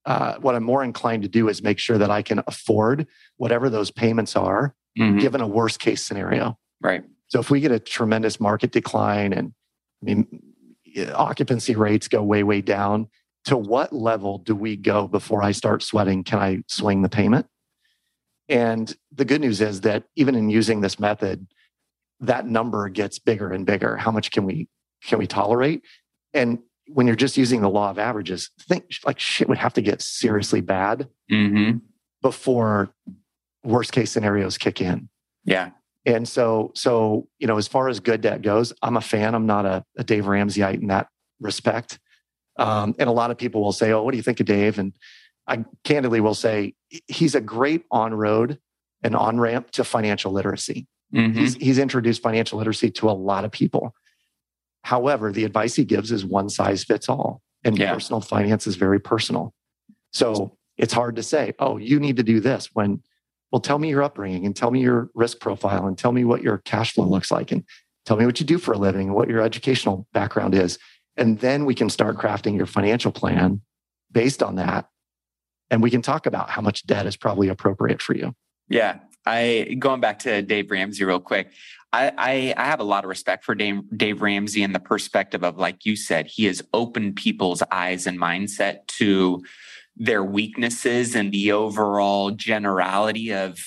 [0.06, 3.70] uh, what I'm more inclined to do is make sure that I can afford whatever
[3.70, 5.20] those payments are, mm-hmm.
[5.20, 6.58] given a worst case scenario.
[6.82, 7.04] Right.
[7.28, 9.54] So if we get a tremendous market decline and
[10.02, 10.42] I mean
[11.14, 13.08] occupancy rates go way way down,
[13.46, 16.24] to what level do we go before I start sweating?
[16.24, 17.48] Can I swing the payment?
[18.50, 21.48] And the good news is that even in using this method,
[22.20, 23.98] that number gets bigger and bigger.
[23.98, 24.68] How much can we
[25.04, 25.82] can we tolerate?
[26.34, 29.82] And when you're just using the law of averages, think like shit would have to
[29.82, 31.78] get seriously bad mm-hmm.
[32.22, 32.94] before
[33.64, 35.10] worst case scenarios kick in.
[35.46, 35.72] Yeah.
[36.06, 39.36] And so, so you know, as far as good debt goes, I'm a fan.
[39.36, 41.08] I'm not a, a Dave Ramseyite in that
[41.40, 42.00] respect.
[42.58, 44.78] Um, and a lot of people will say, "Oh, what do you think of Dave?"
[44.78, 44.94] And
[45.48, 46.76] I candidly will say
[47.08, 48.60] he's a great on road
[49.02, 50.88] and on ramp to financial literacy.
[51.14, 51.38] Mm-hmm.
[51.38, 53.94] He's, he's introduced financial literacy to a lot of people.
[54.84, 57.94] However, the advice he gives is one size fits all, and yeah.
[57.94, 59.54] personal finance is very personal.
[60.12, 63.02] So it's hard to say, "Oh, you need to do this." When,
[63.52, 66.44] well, tell me your upbringing and tell me your risk profile and tell me what
[66.44, 67.64] your cash flow looks like and
[68.06, 70.78] tell me what you do for a living and what your educational background is
[71.18, 73.62] and then we can start crafting your financial plan
[74.12, 74.88] based on that.
[75.70, 78.36] And we can talk about how much debt is probably appropriate for you.
[78.70, 79.00] Yeah.
[79.26, 81.52] I going back to Dave Ramsey real quick.
[81.92, 85.44] I, I, I have a lot of respect for Dave, Dave Ramsey and the perspective
[85.44, 89.44] of, like you said, he has opened people's eyes and mindset to
[89.96, 93.60] their weaknesses and the overall generality of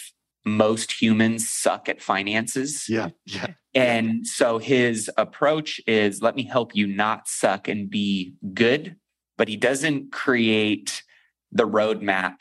[0.45, 2.87] most humans suck at finances.
[2.89, 3.11] Yeah.
[3.27, 3.47] Yeah.
[3.75, 8.97] And so his approach is let me help you not suck and be good,
[9.37, 11.03] but he doesn't create
[11.53, 12.37] the roadmap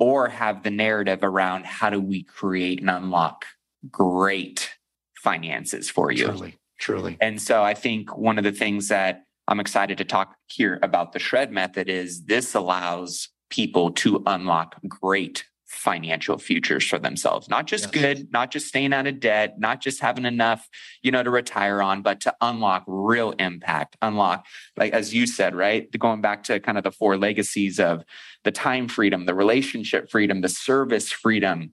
[0.00, 3.44] or have the narrative around how do we create and unlock
[3.90, 4.70] great
[5.14, 6.24] finances for you.
[6.24, 7.18] Truly, truly.
[7.20, 11.12] And so I think one of the things that I'm excited to talk here about
[11.12, 17.66] the shred method is this allows people to unlock great financial futures for themselves not
[17.66, 18.02] just yes.
[18.02, 20.68] good not just staying out of debt not just having enough
[21.02, 24.44] you know to retire on but to unlock real impact unlock
[24.76, 28.04] like as you said right going back to kind of the four legacies of
[28.44, 31.70] the time freedom the relationship freedom the service freedom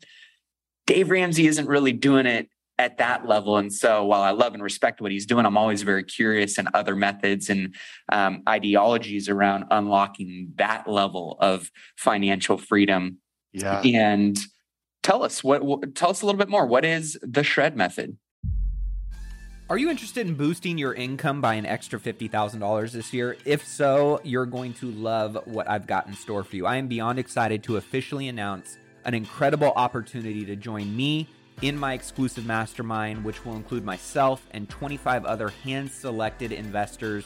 [0.86, 3.58] dave ramsey isn't really doing it at that level.
[3.58, 6.68] And so while I love and respect what he's doing, I'm always very curious in
[6.74, 7.76] other methods and
[8.12, 13.18] um, ideologies around unlocking that level of financial freedom.
[13.62, 13.82] Yeah.
[13.82, 14.38] And
[15.04, 16.66] tell us what, what tell us a little bit more.
[16.66, 18.18] What is the shred method?
[19.70, 23.36] Are you interested in boosting your income by an extra $50,000 this year?
[23.44, 26.66] If so, you're going to love what I've got in store for you.
[26.66, 31.28] I am beyond excited to officially announce an incredible opportunity to join me
[31.62, 37.26] in my exclusive mastermind, which will include myself and 25 other hand selected investors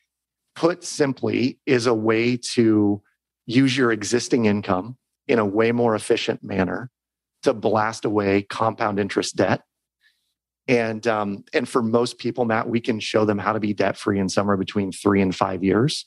[0.55, 3.01] put simply, is a way to
[3.45, 4.97] use your existing income
[5.27, 6.89] in a way more efficient manner
[7.43, 9.61] to blast away compound interest debt
[10.67, 13.97] and um, and for most people, Matt, we can show them how to be debt
[13.97, 16.05] free in somewhere between three and five years.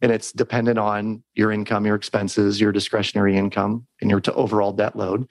[0.00, 4.96] And it's dependent on your income, your expenses, your discretionary income, and your overall debt
[4.96, 5.26] load.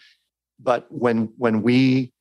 [0.59, 2.11] But when when we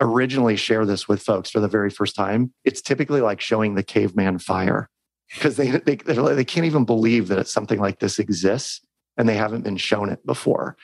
[0.00, 3.82] originally share this with folks for the very first time, it's typically like showing the
[3.82, 4.88] caveman fire
[5.34, 8.80] because they, they they can't even believe that it's something like this exists
[9.16, 10.76] and they haven't been shown it before.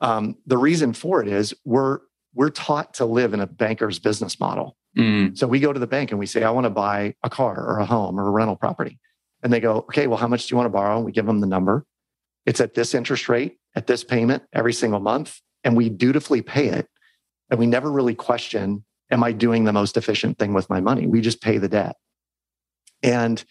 [0.00, 2.00] Um, the reason for it is we're
[2.34, 4.76] we're taught to live in a banker's business model.
[4.96, 5.36] Mm.
[5.36, 7.58] So we go to the bank and we say, I want to buy a car
[7.58, 8.98] or a home or a rental property.
[9.42, 11.00] And they go, okay, well, how much do you want to borrow?
[11.00, 11.86] We give them the number.
[12.46, 15.40] It's at this interest rate, at this payment every single month.
[15.64, 16.88] And we dutifully pay it.
[17.50, 21.06] And we never really question, am I doing the most efficient thing with my money?
[21.06, 21.96] We just pay the debt.
[23.02, 23.42] And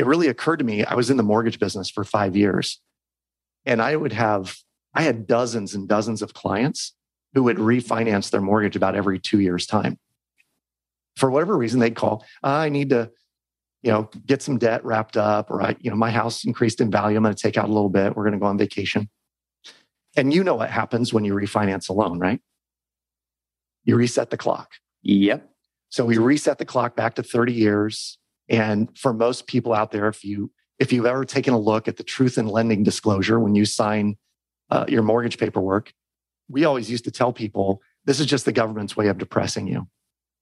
[0.00, 2.80] it really occurred to me, I was in the mortgage business for five years.
[3.66, 4.56] And I would have,
[4.94, 6.94] I had dozens and dozens of clients
[7.34, 9.98] who would refinance their mortgage about every two years' time.
[11.16, 13.10] For whatever reason, they'd call, I need to,
[13.82, 16.90] you know, get some debt wrapped up, or I, you know, my house increased in
[16.90, 17.18] value.
[17.18, 18.16] I'm going to take out a little bit.
[18.16, 19.10] We're going to go on vacation.
[20.16, 22.40] And you know what happens when you refinance a loan, right?
[23.84, 24.70] You reset the clock.
[25.02, 25.46] Yep.
[25.90, 28.16] So we reset the clock back to 30 years.
[28.50, 31.96] And for most people out there, if you if you've ever taken a look at
[31.96, 34.16] the truth in lending disclosure when you sign
[34.70, 35.92] uh, your mortgage paperwork,
[36.48, 39.86] we always used to tell people this is just the government's way of depressing you.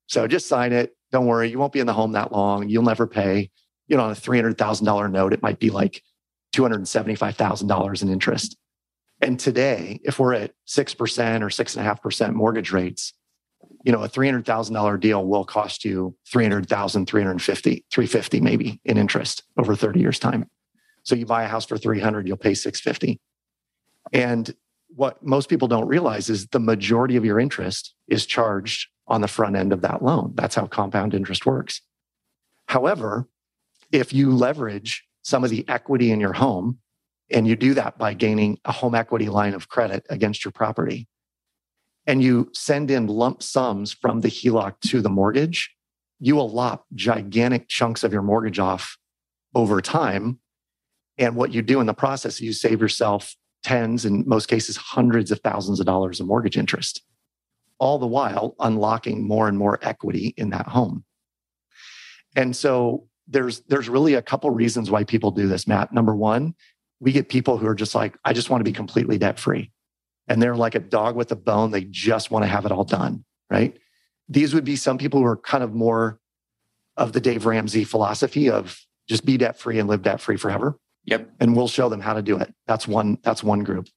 [0.06, 0.96] So just sign it.
[1.12, 1.50] Don't worry.
[1.50, 2.68] You won't be in the home that long.
[2.68, 3.50] You'll never pay.
[3.88, 6.02] You know, on a $300,000 note, it might be like
[6.54, 8.56] $275,000 in interest.
[9.20, 10.96] And today, if we're at 6%
[11.42, 13.12] or 6.5% mortgage rates,
[13.88, 19.74] you know, a $300,000 deal will cost you 300,000, 350, 350 maybe in interest over
[19.74, 20.46] 30 years time.
[21.04, 23.18] So you buy a house for 300, you'll pay 650.
[24.12, 24.54] And
[24.94, 29.26] what most people don't realize is the majority of your interest is charged on the
[29.26, 30.32] front end of that loan.
[30.34, 31.80] That's how compound interest works.
[32.66, 33.26] However,
[33.90, 36.76] if you leverage some of the equity in your home,
[37.30, 41.08] and you do that by gaining a home equity line of credit against your property,
[42.08, 45.70] and you send in lump sums from the HELOC to the mortgage,
[46.18, 48.96] you will lop gigantic chunks of your mortgage off
[49.54, 50.40] over time.
[51.18, 54.76] And what you do in the process is you save yourself tens, in most cases,
[54.76, 57.02] hundreds of thousands of dollars of mortgage interest,
[57.78, 61.04] all the while unlocking more and more equity in that home.
[62.34, 65.92] And so there's there's really a couple reasons why people do this, Matt.
[65.92, 66.54] Number one,
[67.00, 69.72] we get people who are just like, I just want to be completely debt free.
[70.28, 71.70] And they're like a dog with a bone.
[71.70, 73.24] They just want to have it all done.
[73.50, 73.78] Right.
[74.28, 76.20] These would be some people who are kind of more
[76.96, 80.76] of the Dave Ramsey philosophy of just be debt free and live debt free forever.
[81.04, 81.30] Yep.
[81.40, 82.52] And we'll show them how to do it.
[82.66, 83.88] That's one, that's one group.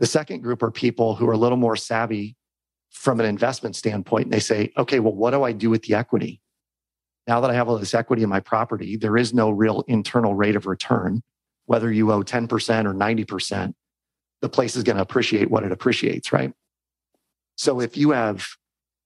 [0.00, 2.36] The second group are people who are a little more savvy
[2.90, 4.24] from an investment standpoint.
[4.24, 6.40] And they say, okay, well, what do I do with the equity?
[7.26, 10.34] Now that I have all this equity in my property, there is no real internal
[10.34, 11.22] rate of return.
[11.66, 12.48] Whether you owe 10%
[12.86, 13.74] or 90%,
[14.42, 16.52] the place is going to appreciate what it appreciates, right?
[17.56, 18.46] So if you have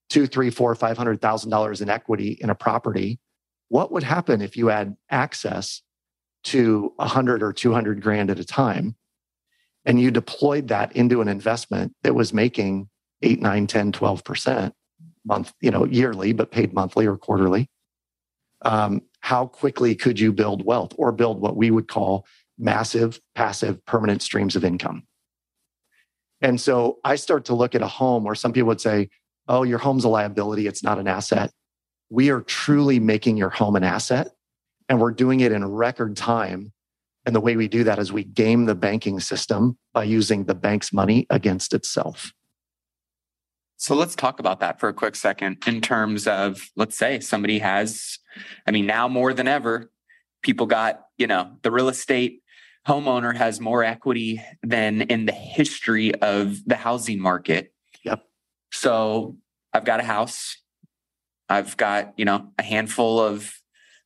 [0.09, 3.19] two, three, four, five hundred thousand dollars in equity in a property,
[3.69, 5.81] what would happen if you had access
[6.45, 8.95] to a hundred or 200 grand at a time
[9.83, 12.87] and you deployed that into an investment that was making
[13.21, 14.71] eight, nine, 10, 12%
[15.25, 17.67] month, you know, yearly, but paid monthly or quarterly?
[18.61, 22.25] Um, how quickly could you build wealth or build what we would call
[22.57, 25.03] massive, passive, permanent streams of income?
[26.41, 29.09] And so I start to look at a home where some people would say,
[29.47, 31.51] oh, your home's a liability, it's not an asset.
[32.09, 34.31] We are truly making your home an asset,
[34.89, 36.71] and we're doing it in record time.
[37.25, 40.53] And the way we do that is we game the banking system by using the
[40.53, 42.31] bank's money against itself.
[43.77, 47.59] So let's talk about that for a quick second in terms of, let's say somebody
[47.59, 48.19] has,
[48.65, 49.91] I mean, now more than ever,
[50.43, 52.41] people got, you know, the real estate
[52.87, 57.73] homeowner has more equity than in the history of the housing market.
[58.03, 58.23] Yep.
[58.71, 59.37] So
[59.73, 60.57] I've got a house.
[61.49, 63.53] I've got, you know, a handful of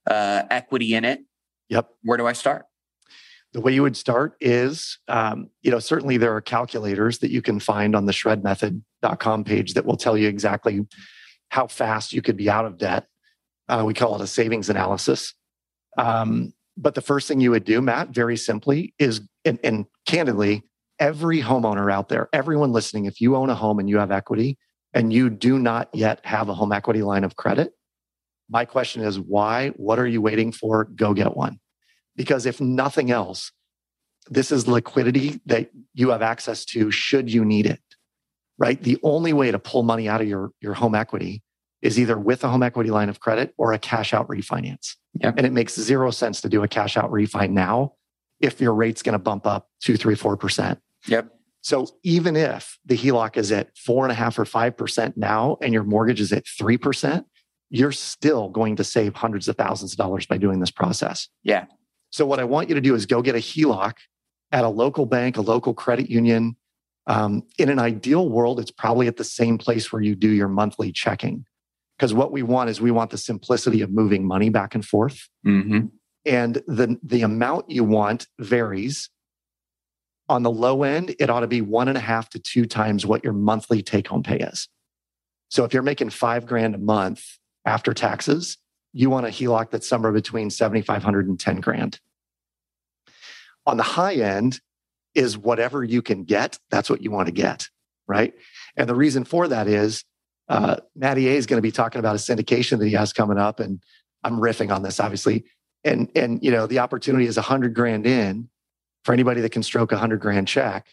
[0.10, 1.22] uh, equity in it.
[1.70, 1.90] Yep.
[2.04, 2.66] Where do I start?
[3.54, 7.42] The way you would start is, um, you know, certainly there are calculators that you
[7.42, 10.86] can find on the shredmethod.com page that will tell you exactly
[11.50, 13.08] how fast you could be out of debt.
[13.68, 15.34] Uh, we call it a savings analysis.
[15.98, 20.64] Um, but the first thing you would do, Matt, very simply is, and, and candidly,
[20.98, 24.58] every homeowner out there, everyone listening, if you own a home and you have equity
[24.94, 27.74] and you do not yet have a home equity line of credit,
[28.50, 29.70] my question is why?
[29.76, 30.86] What are you waiting for?
[30.86, 31.60] Go get one.
[32.16, 33.52] Because if nothing else,
[34.30, 37.82] this is liquidity that you have access to should you need it,
[38.58, 38.82] right?
[38.82, 41.44] The only way to pull money out of your, your home equity
[41.82, 44.96] is either with a home equity line of credit or a cash out refinance.
[45.22, 45.36] Yep.
[45.38, 47.94] And it makes zero sense to do a cash out refi now
[48.40, 50.80] if your rate's going to bump up two, three, four percent.
[51.08, 51.34] Yep.
[51.62, 55.58] So even if the HELOC is at four and a half or five percent now
[55.62, 57.26] and your mortgage is at three percent,
[57.70, 61.28] you're still going to save hundreds of thousands of dollars by doing this process.
[61.44, 61.66] Yeah.
[62.12, 63.94] So what I want you to do is go get a HELOC
[64.52, 66.56] at a local bank, a local credit union.
[67.08, 70.48] Um, in an ideal world, it's probably at the same place where you do your
[70.48, 71.46] monthly checking
[72.00, 75.28] because what we want is we want the simplicity of moving money back and forth.
[75.46, 75.88] Mm-hmm.
[76.26, 79.10] and the the amount you want varies.
[80.30, 83.06] On the low end it ought to be one and a half to two times
[83.06, 84.70] what your monthly take home pay is.
[85.50, 87.24] So if you're making five grand a month
[87.66, 88.58] after taxes
[88.92, 92.00] you want a heloc that's somewhere between 7500 and 10 grand.
[93.68, 94.62] On the high end
[95.14, 97.68] is whatever you can get that's what you want to get
[98.10, 98.34] right?
[98.76, 100.04] And the reason for that is
[100.50, 103.38] uh, Matty A is going to be talking about a syndication that he has coming
[103.38, 103.82] up, and
[104.24, 105.46] I'm riffing on this, obviously.
[105.84, 108.50] And and you know the opportunity is a hundred grand in
[109.06, 110.88] for anybody that can stroke a hundred grand check.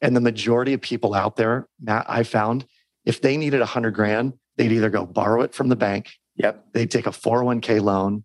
[0.00, 2.66] And the majority of people out there, Matt, I found,
[3.04, 6.72] if they needed a hundred grand, they'd either go borrow it from the bank, Yep.
[6.72, 8.24] they'd take a 401k loan,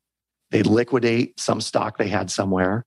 [0.51, 2.85] they'd liquidate some stock they had somewhere,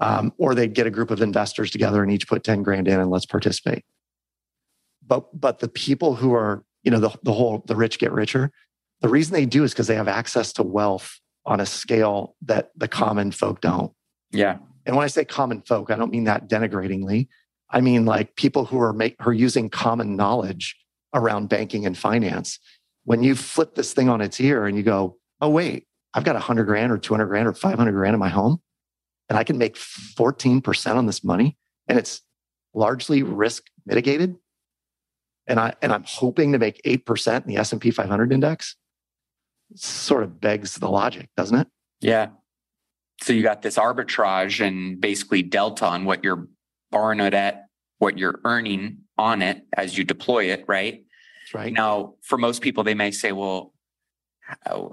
[0.00, 2.98] um, or they'd get a group of investors together and each put 10 grand in
[2.98, 3.84] and let's participate.
[5.06, 8.50] But but the people who are you know the, the whole the rich get richer.
[9.00, 12.70] The reason they do is because they have access to wealth on a scale that
[12.76, 13.92] the common folk don't.
[14.30, 14.58] Yeah.
[14.86, 17.28] and when i say common folk i don't mean that denigratingly.
[17.70, 20.76] I mean like people who are make, who are using common knowledge
[21.14, 22.58] around banking and finance.
[23.04, 26.34] When you flip this thing on its ear and you go oh wait i've got
[26.34, 28.60] 100 grand or 200 grand or 500 grand in my home
[29.28, 31.56] and i can make 14% on this money
[31.88, 32.22] and it's
[32.74, 34.36] largely risk mitigated
[35.46, 38.32] and I and I'm hoping to make eight percent in the S and P 500
[38.32, 38.76] index.
[39.74, 41.68] Sort of begs the logic, doesn't it?
[42.00, 42.28] Yeah.
[43.22, 46.48] So you got this arbitrage and basically delta on what you're
[46.90, 47.66] borrowing it at,
[47.98, 51.04] what you're earning on it as you deploy it, right?
[51.42, 51.72] That's right.
[51.72, 53.72] Now, for most people, they may say, well,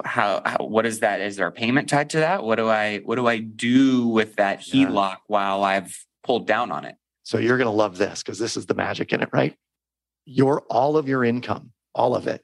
[0.05, 1.21] how, how, what is that?
[1.21, 2.43] Is there a payment tied to that?
[2.43, 5.15] What do I what do I do with that HELOC yeah.
[5.27, 6.95] while I've pulled down on it?
[7.23, 9.55] So you're going to love this because this is the magic in it, right?
[10.31, 12.43] Your all of your income, all of it,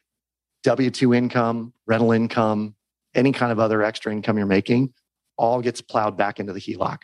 [0.63, 2.75] W two income, rental income,
[3.13, 4.93] any kind of other extra income you're making,
[5.37, 6.97] all gets plowed back into the HELOC.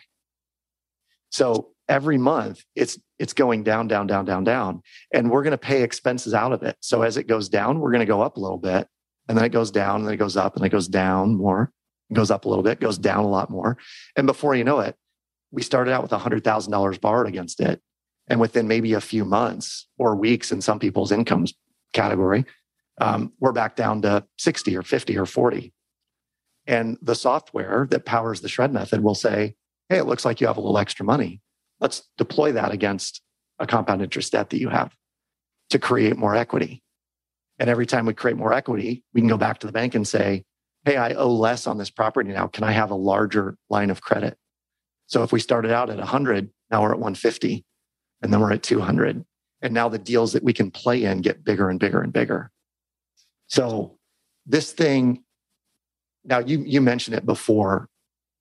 [1.30, 5.58] So every month it's it's going down down down down down and we're going to
[5.58, 8.36] pay expenses out of it so as it goes down we're going to go up
[8.36, 8.86] a little bit
[9.28, 11.72] and then it goes down and then it goes up and it goes down more
[12.12, 13.76] goes up a little bit goes down a lot more
[14.16, 14.96] and before you know it
[15.50, 17.82] we started out with $100000 borrowed against it
[18.32, 21.54] and within maybe a few months or weeks in some people's incomes
[21.92, 22.44] category
[23.00, 25.72] um, we're back down to 60 or 50 or 40
[26.66, 29.54] and the software that powers the shred method will say
[29.88, 31.40] hey it looks like you have a little extra money
[31.80, 33.20] let's deploy that against
[33.58, 34.94] a compound interest debt that you have
[35.70, 36.82] to create more equity.
[37.58, 40.06] And every time we create more equity, we can go back to the bank and
[40.06, 40.44] say,
[40.84, 42.48] Hey, I owe less on this property now.
[42.48, 44.36] Can I have a larger line of credit?
[45.06, 47.64] So if we started out at 100, now we're at 150,
[48.22, 49.24] and then we're at 200.
[49.60, 52.50] And now the deals that we can play in get bigger and bigger and bigger.
[53.46, 53.98] So
[54.46, 55.22] this thing,
[56.24, 57.88] now you, you mentioned it before,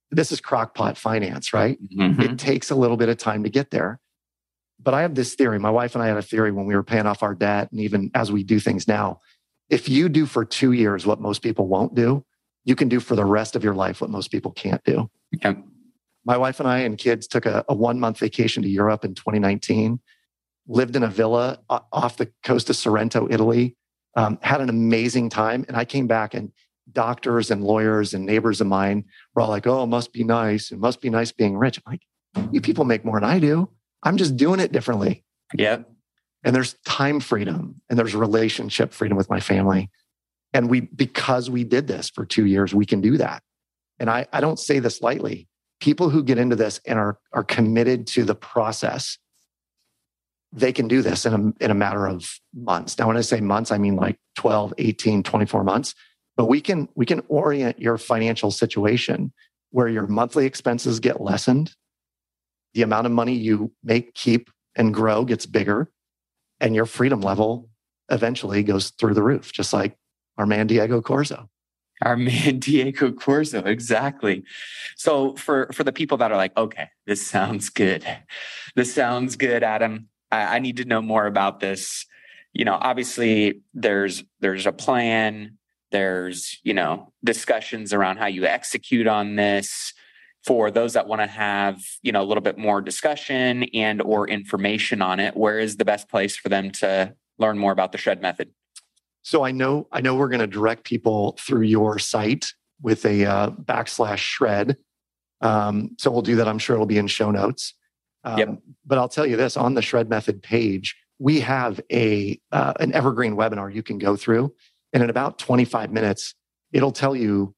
[0.09, 1.77] this is crockpot finance, right?
[1.95, 2.21] Mm-hmm.
[2.21, 3.99] It takes a little bit of time to get there.
[4.81, 5.59] But I have this theory.
[5.59, 7.79] My wife and I had a theory when we were paying off our debt, and
[7.79, 9.21] even as we do things now.
[9.69, 12.25] If you do for two years what most people won't do,
[12.65, 15.09] you can do for the rest of your life what most people can't do.
[15.43, 15.63] Yep.
[16.25, 19.15] My wife and I and kids took a, a one month vacation to Europe in
[19.15, 19.99] 2019,
[20.67, 23.75] lived in a villa off the coast of Sorrento, Italy,
[24.15, 25.65] um, had an amazing time.
[25.67, 26.51] And I came back and
[26.91, 30.71] doctors and lawyers and neighbors of mine were all like, oh, it must be nice.
[30.71, 31.79] It must be nice being rich.
[31.85, 32.01] I'm like,
[32.51, 33.69] you people make more than I do.
[34.03, 35.23] I'm just doing it differently.
[35.55, 35.89] Yep.
[36.43, 39.89] And there's time freedom and there's relationship freedom with my family.
[40.53, 43.43] And we, because we did this for two years, we can do that.
[43.99, 45.47] And I, I don't say this lightly.
[45.81, 49.17] People who get into this and are, are committed to the process,
[50.53, 52.97] they can do this in a, in a matter of months.
[52.97, 55.95] Now, when I say months, I mean like 12, 18, 24 months
[56.37, 59.31] but we can we can orient your financial situation
[59.69, 61.75] where your monthly expenses get lessened
[62.73, 65.89] the amount of money you make keep and grow gets bigger
[66.59, 67.69] and your freedom level
[68.09, 69.95] eventually goes through the roof just like
[70.37, 71.47] our man diego corzo
[72.01, 74.43] our man diego corzo exactly.
[74.95, 78.05] So for for the people that are like okay this sounds good.
[78.75, 80.07] This sounds good adam.
[80.31, 82.05] I, I need to know more about this.
[82.53, 85.57] You know obviously there's there's a plan.
[85.91, 89.93] There's, you know, discussions around how you execute on this.
[90.43, 94.27] For those that want to have, you know, a little bit more discussion and or
[94.27, 95.37] information on it.
[95.37, 98.49] Where is the best place for them to learn more about the shred method?
[99.23, 103.25] So I know I know we're going to direct people through your site with a
[103.25, 104.77] uh, backslash shred.
[105.41, 106.47] Um, so we'll do that.
[106.47, 107.73] I'm sure it'll be in show notes.
[108.23, 108.49] Um, yep.
[108.85, 112.93] But I'll tell you this: on the shred method page, we have a uh, an
[112.93, 114.53] evergreen webinar you can go through
[114.93, 116.35] and in about 25 minutes,
[116.71, 117.55] it'll tell you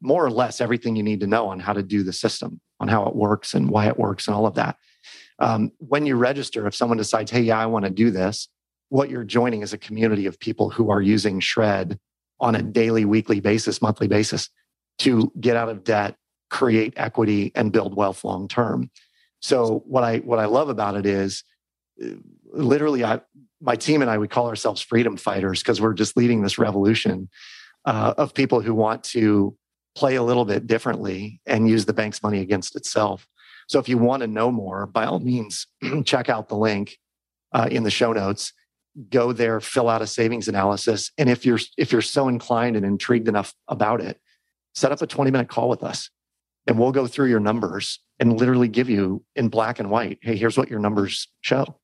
[0.00, 2.88] more or less everything you need to know on how to do the system, on
[2.88, 4.76] how it works and why it works and all of that.
[5.38, 8.48] Um, when you register, if someone decides, hey, yeah, I want to do this,
[8.94, 11.98] what you're joining is a community of people who are using Shred
[12.38, 14.48] on a daily, weekly basis, monthly basis
[14.98, 16.14] to get out of debt,
[16.48, 18.92] create equity, and build wealth long term.
[19.40, 21.42] So what I what I love about it is
[22.00, 22.10] uh,
[22.52, 23.20] literally I
[23.60, 27.28] my team and I, we call ourselves freedom fighters because we're just leading this revolution
[27.86, 29.56] uh, of people who want to
[29.96, 33.26] play a little bit differently and use the bank's money against itself.
[33.66, 35.66] So if you want to know more, by all means,
[36.04, 36.96] check out the link
[37.52, 38.52] uh, in the show notes.
[39.10, 42.86] Go there, fill out a savings analysis, and if you're if you're so inclined and
[42.86, 44.20] intrigued enough about it,
[44.74, 46.10] set up a 20 minute call with us,
[46.66, 50.18] and we'll go through your numbers and literally give you in black and white.
[50.22, 51.76] Hey, here's what your numbers show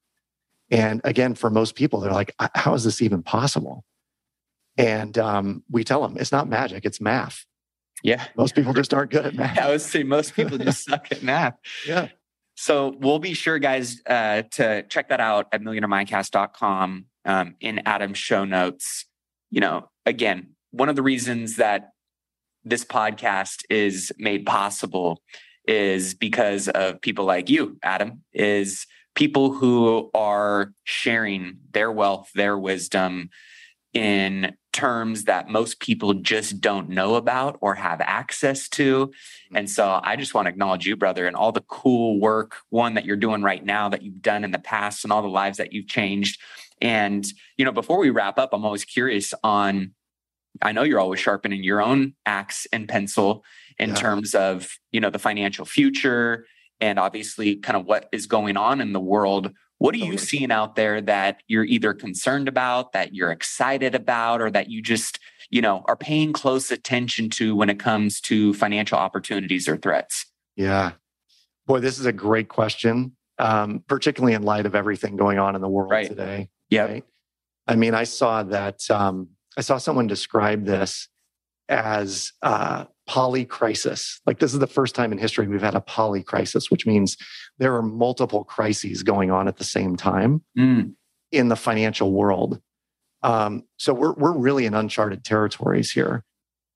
[0.70, 3.84] and again, for most people, they're like, how is this even possible?
[4.78, 7.44] And um, we tell them it's not magic, it's math.
[8.02, 8.24] Yeah.
[8.36, 9.58] Most people just aren't good at math.
[9.62, 11.54] I would say most people just suck at math.
[11.86, 12.08] Yeah.
[12.60, 18.18] So we'll be sure, guys, uh, to check that out at millionairemindcast.com um, in Adam's
[18.18, 19.06] show notes.
[19.48, 21.92] You know, again, one of the reasons that
[22.62, 25.22] this podcast is made possible
[25.66, 32.58] is because of people like you, Adam, is people who are sharing their wealth, their
[32.58, 33.30] wisdom
[33.92, 39.08] in terms that most people just don't know about or have access to.
[39.08, 39.56] Mm-hmm.
[39.56, 42.94] And so I just want to acknowledge you, brother, and all the cool work, one
[42.94, 45.58] that you're doing right now that you've done in the past and all the lives
[45.58, 46.40] that you've changed.
[46.80, 47.26] And,
[47.56, 49.92] you know, before we wrap up, I'm always curious on
[50.62, 53.44] I know you're always sharpening your own axe and pencil
[53.78, 53.94] in Yeah.
[53.94, 56.44] terms of, you know, the financial future
[56.80, 59.52] and obviously kind of what is going on in the world.
[59.80, 64.42] What are you seeing out there that you're either concerned about, that you're excited about,
[64.42, 65.18] or that you just,
[65.48, 70.26] you know, are paying close attention to when it comes to financial opportunities or threats?
[70.54, 70.92] Yeah.
[71.66, 75.62] Boy, this is a great question, um, particularly in light of everything going on in
[75.62, 76.06] the world Right.
[76.06, 76.50] today.
[76.68, 76.82] Yeah.
[76.84, 77.04] right?
[77.66, 81.08] I mean, I saw that, um, I saw someone describe this
[81.70, 84.20] as uh, polycrisis.
[84.24, 87.16] Like, this is the first time in history we've had a polycrisis, which means
[87.58, 90.94] there are multiple crises going on at the same time Mm,
[91.32, 92.60] in the financial world.
[93.22, 96.24] Um, so we're we're really in uncharted territories here.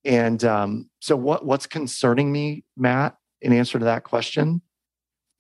[0.05, 4.61] And um, so what what's concerning me, Matt, in answer to that question,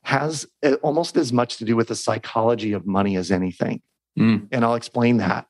[0.04, 3.82] has uh, almost as much to do with the psychology of money as anything.
[4.18, 4.46] Mm.
[4.52, 5.46] And I'll explain that.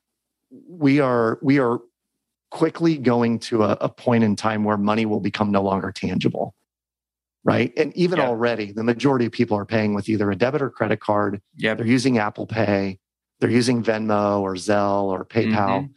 [0.67, 1.79] We are we are
[2.51, 6.53] quickly going to a, a point in time where money will become no longer tangible.
[7.43, 7.71] Right.
[7.77, 8.27] And even Yeah.
[8.27, 11.75] already, the majority of people are paying with either a debit or credit card Yeah,
[11.75, 12.99] they're using Apple Pay,
[13.39, 15.83] they're using Venmo or Zelle or PayPal.
[15.83, 15.89] Mhm.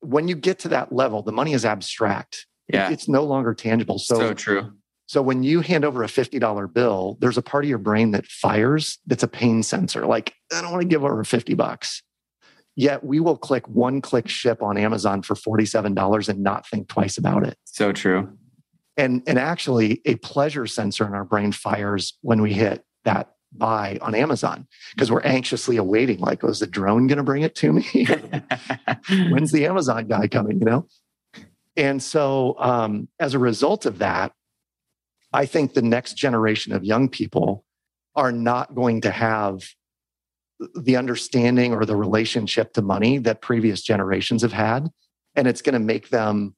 [0.00, 2.46] When you get to that level, the money is abstract.
[2.68, 2.90] It- Yeah.
[2.90, 3.98] It's no longer tangible.
[3.98, 4.72] So, So, true.
[5.06, 8.26] so, when you hand over a $50 bill, there's a part of your brain that
[8.26, 10.06] fires that's a pain sensor.
[10.06, 12.02] Like, I don't want to give over 50 bucks.
[12.74, 17.18] Yet we will click one click ship on Amazon for $47 and not think twice
[17.18, 17.58] about it.
[17.64, 18.30] So true.
[18.96, 23.98] and and actually a pleasure sensor in our brain fires when we hit that buy
[24.00, 27.72] on amazon because we're anxiously awaiting like was the drone going to bring it to
[27.72, 28.06] me?
[29.30, 30.58] When's the amazon guy coming?
[30.58, 30.86] You know?
[31.76, 34.32] And so um, as a result of that
[35.32, 37.64] i think the next generation of young people
[38.14, 39.62] are not going to have
[40.74, 44.88] the understanding or the relationship to money that previous generations have had
[45.34, 46.54] and it's going to make them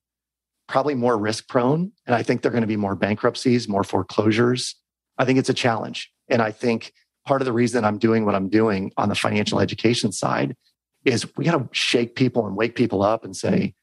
[0.68, 1.92] probably more risk prone.
[2.06, 4.74] And I think they're going to be more bankruptcies, more foreclosures.
[5.18, 6.10] I think it's a challenge.
[6.28, 6.92] And I think
[7.26, 10.56] part of the reason I'm doing what I'm doing on the financial education side
[11.04, 13.74] is we got to shake people and wake people up and say,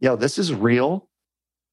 [0.00, 1.08] yo, this is real.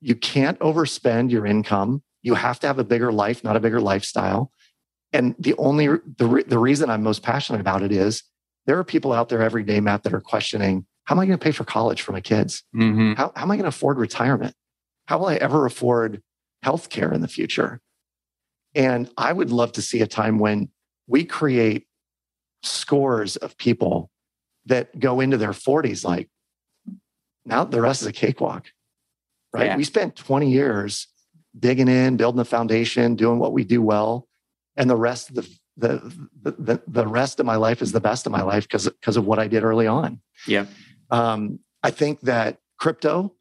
[0.02, 2.02] You can't overspend your income.
[2.22, 4.52] You have to have a bigger life, not a bigger lifestyle.
[5.16, 5.88] And the only
[6.18, 8.24] the, re- the reason I'm most passionate about it is
[8.66, 11.38] there are people out there every day, Matt, that are questioning, how am I going
[11.38, 12.64] to pay for college for my kids?
[12.74, 14.56] hmm how, how am I going to afford retirement?
[15.08, 16.22] How will I ever afford
[16.64, 17.80] health care in the future?
[18.74, 20.70] And I would love to see a time when
[21.08, 21.88] we create
[22.64, 24.10] scores of people
[24.66, 26.30] that go into their 40s like,
[27.46, 28.66] now the rest is a cakewalk,
[29.54, 29.68] right?
[29.68, 29.78] Yeah.
[29.78, 31.08] We spent 20 years
[31.58, 34.28] digging in, building a foundation, doing what we do well.
[34.78, 38.26] And the rest of the, the, the, the rest of my life is the best
[38.26, 40.70] of my life because because of what I did early on Yep.
[41.12, 43.34] um, I think that crypto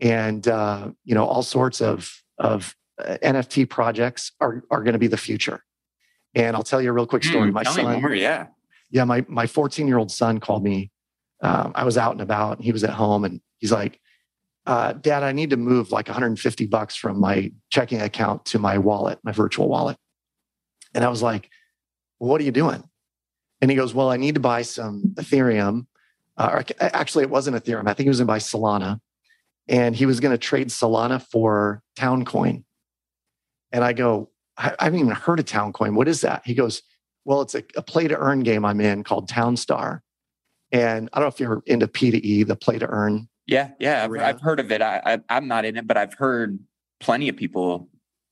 [0.00, 4.98] and uh, you know all sorts of of uh, NFT projects are are going to
[4.98, 5.64] be the future.
[6.34, 7.50] And I'll tell you a real quick story.
[7.50, 8.46] Mm, my son, more, yeah.
[8.90, 10.90] yeah, my my 14 year old son called me.
[11.42, 14.00] Um, I was out and about, and he was at home, and he's like,
[14.66, 18.78] uh, "Dad, I need to move like 150 bucks from my checking account to my
[18.78, 19.96] wallet, my virtual wallet."
[20.94, 21.50] And I was like,
[22.18, 22.82] well, "What are you doing?"
[23.60, 25.86] And he goes, "Well, I need to buy some Ethereum.
[26.36, 27.88] Uh, or actually, it wasn't Ethereum.
[27.88, 29.00] I think he was going to buy Solana,
[29.68, 32.64] and he was going to trade Solana for Towncoin."
[33.70, 35.94] And I go, I, haven't even heard of Towncoin.
[35.94, 36.42] What is that?
[36.44, 36.82] He goes,
[37.24, 40.00] Well, it's a, a play to earn game I'm in called Townstar.
[40.72, 43.28] And I don't know if you're into P to E, the play to earn.
[43.46, 44.04] Yeah, yeah.
[44.04, 44.82] I've, I've heard of it.
[44.82, 46.58] I, I, I'm not in it, but I've heard
[47.00, 47.88] plenty of people.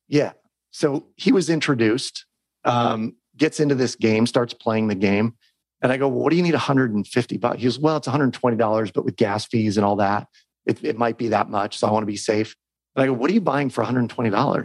[0.08, 0.32] Yeah.
[0.70, 2.26] So he was introduced,
[2.66, 5.34] um, gets into this game, starts playing the game.
[5.82, 7.58] And I go, well, what do you need 150 bucks?
[7.58, 10.26] He goes, well, it's $120, but with gas fees and all that,
[10.66, 11.78] it, it might be that much.
[11.78, 12.56] So I want to be safe.
[12.94, 14.56] And I go, what are you buying for $120?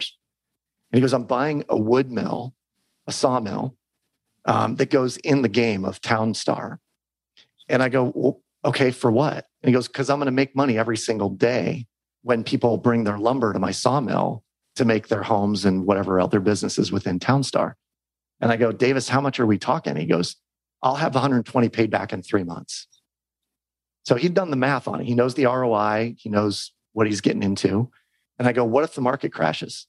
[0.92, 2.54] And he goes, I'm buying a wood mill,
[3.08, 3.78] a sawmill
[4.46, 6.78] um, that goes in the game of Townstar.
[7.70, 9.46] And I go, well, okay, for what?
[9.62, 11.88] And he goes, because I'm going to make money every single day
[12.24, 14.44] when people bring their lumber to my sawmill
[14.76, 17.74] to make their homes and whatever other businesses within Townstar.
[18.42, 19.96] And I go, Davis, how much are we talking?
[19.96, 20.36] He goes,
[20.82, 22.88] I'll have 120 paid back in three months.
[24.04, 25.06] So he'd done the math on it.
[25.06, 26.16] He knows the ROI.
[26.18, 27.92] He knows what he's getting into.
[28.40, 29.88] And I go, what if the market crashes?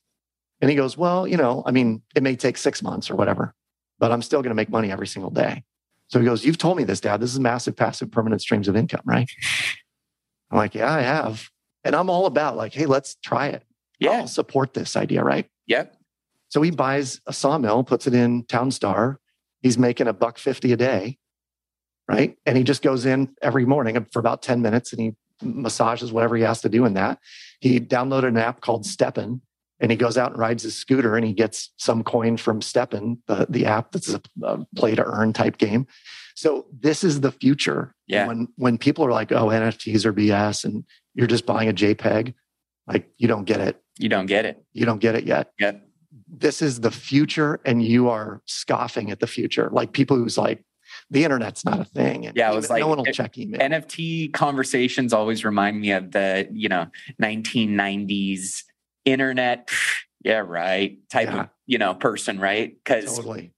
[0.60, 3.54] And he goes, well, you know, I mean, it may take six months or whatever,
[3.98, 5.64] but I'm still going to make money every single day.
[6.08, 7.20] So he goes, you've told me this, dad.
[7.20, 9.30] This is massive, passive, permanent streams of income, right?
[10.50, 11.48] I'm like, yeah, I have.
[11.84, 13.64] And I'm all about like, hey, let's try it.
[13.98, 14.10] Yeah.
[14.10, 15.46] I'll support this idea, right?
[15.66, 15.96] Yep.
[16.52, 19.16] So he buys a sawmill, puts it in Townstar.
[19.62, 21.16] He's making a buck fifty a day,
[22.06, 22.36] right?
[22.44, 26.36] And he just goes in every morning for about ten minutes, and he massages, whatever
[26.36, 27.20] he has to do in that.
[27.60, 29.40] He downloaded an app called STEPN
[29.80, 33.16] and he goes out and rides his scooter and he gets some coin from STEPN,
[33.28, 35.86] the, the app that's a, a play to earn type game.
[36.34, 37.94] So this is the future.
[38.06, 38.26] Yeah.
[38.26, 40.84] When when people are like, oh, NFTs are BS and
[41.14, 42.34] you're just buying a JPEG,
[42.86, 43.82] like you don't get it.
[43.98, 44.62] You don't get it.
[44.74, 45.50] You don't get it yet.
[45.58, 45.82] Yep.
[46.28, 49.68] This is the future, and you are scoffing at the future.
[49.72, 50.64] Like people who's like,
[51.10, 52.26] the internet's not a thing.
[52.26, 53.60] And Yeah, it was like no one will it- check email.
[53.60, 56.86] NFT conversations always remind me of the, you know,
[57.22, 58.64] 1990s
[59.04, 59.70] internet.
[60.24, 60.98] Yeah, right.
[61.10, 61.40] Type Yeah.
[61.40, 62.72] of, you know, person, right?
[62.84, 63.52] Because totally.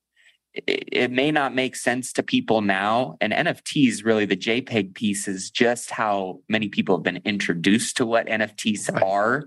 [0.54, 3.18] it, it may not make sense to people now.
[3.20, 8.06] And NFTs, really, the JPEG piece is just how many people have been introduced to
[8.06, 9.02] what NFTs Right.
[9.02, 9.44] are.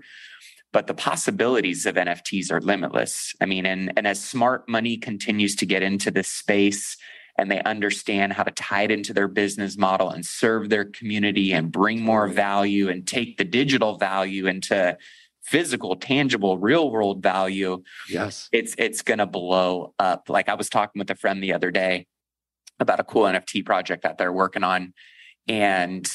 [0.72, 3.34] But the possibilities of NFTs are limitless.
[3.40, 6.96] I mean, and, and as smart money continues to get into this space
[7.38, 11.52] and they understand how to tie it into their business model and serve their community
[11.52, 14.98] and bring more value and take the digital value into
[15.42, 18.48] physical, tangible, real world value, Yes.
[18.52, 20.28] it's it's gonna blow up.
[20.28, 22.06] Like I was talking with a friend the other day
[22.80, 24.92] about a cool NFT project that they're working on,
[25.46, 26.06] and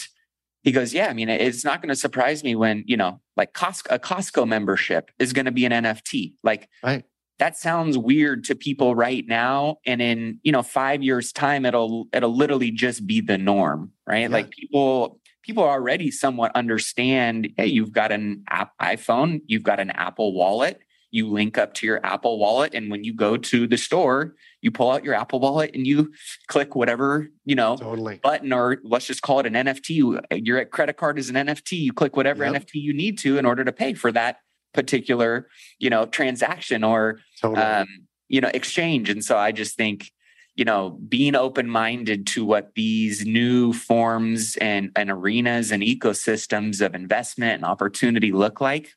[0.64, 3.54] he goes, "Yeah, I mean, it's not going to surprise me when you know, like
[3.54, 6.34] Costco, a Costco membership is going to be an NFT.
[6.44, 7.04] Like Right.
[7.40, 12.08] that sounds weird to people right now, and in you know five years' time, it'll
[12.14, 14.22] it'll literally just be the norm, right?
[14.22, 14.28] Yeah.
[14.28, 17.50] Like people." People already somewhat understand.
[17.58, 20.80] Hey, you've got an app iPhone, you've got an Apple Wallet,
[21.14, 22.74] you link up to your Apple wallet.
[22.74, 26.12] And when you go to the store, you pull out your Apple wallet and you
[26.48, 28.20] click whatever, you know, Totally.
[28.24, 30.20] button, or let's just call it an NFT.
[30.44, 31.74] Your credit card is an NFT.
[31.74, 32.54] You click whatever Yep.
[32.56, 34.38] NFT you need to in order to pay for that
[34.74, 37.62] particular, you know, transaction or Totally.
[37.64, 37.88] um,
[38.28, 39.08] you know, exchange.
[39.12, 40.10] And so I just think,
[40.56, 46.84] you know, being open minded to what these new forms and, and arenas and ecosystems
[46.84, 48.94] of investment and opportunity look like,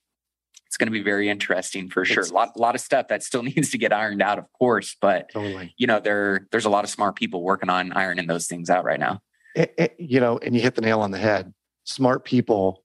[0.67, 2.21] it's going to be very interesting for sure.
[2.23, 4.47] It's- A lot, a lot of stuff that still needs to get ironed out, of
[4.59, 5.75] course, but totally.
[5.79, 8.85] you know, there there's a lot of smart people working on ironing those things out
[8.85, 9.21] right now.
[9.55, 11.53] It- it- you know, and you hit the nail on the head.
[11.85, 12.83] Smart people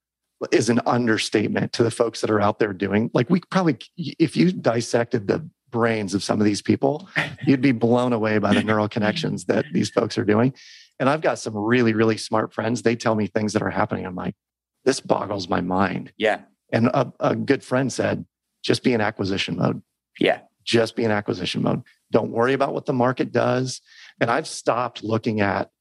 [0.51, 3.11] is an understatement to the folks that are out there doing.
[3.13, 7.07] Like we probably, if you dissected the brains of some of these people,
[7.45, 10.53] you'd be blown away by the neural connections that these folks are doing.
[10.99, 12.81] And I've got some really, really smart friends.
[12.83, 14.05] They tell me things that are happening.
[14.05, 14.35] I'm like,
[14.83, 16.11] this boggles my mind.
[16.17, 16.41] Yeah,
[16.71, 18.25] And a, a good friend said,
[18.63, 19.81] just be in acquisition mode.
[20.19, 21.81] yeah, just be in acquisition mode.
[22.11, 23.81] Don't worry about what the market does.
[24.19, 25.71] And I've stopped looking at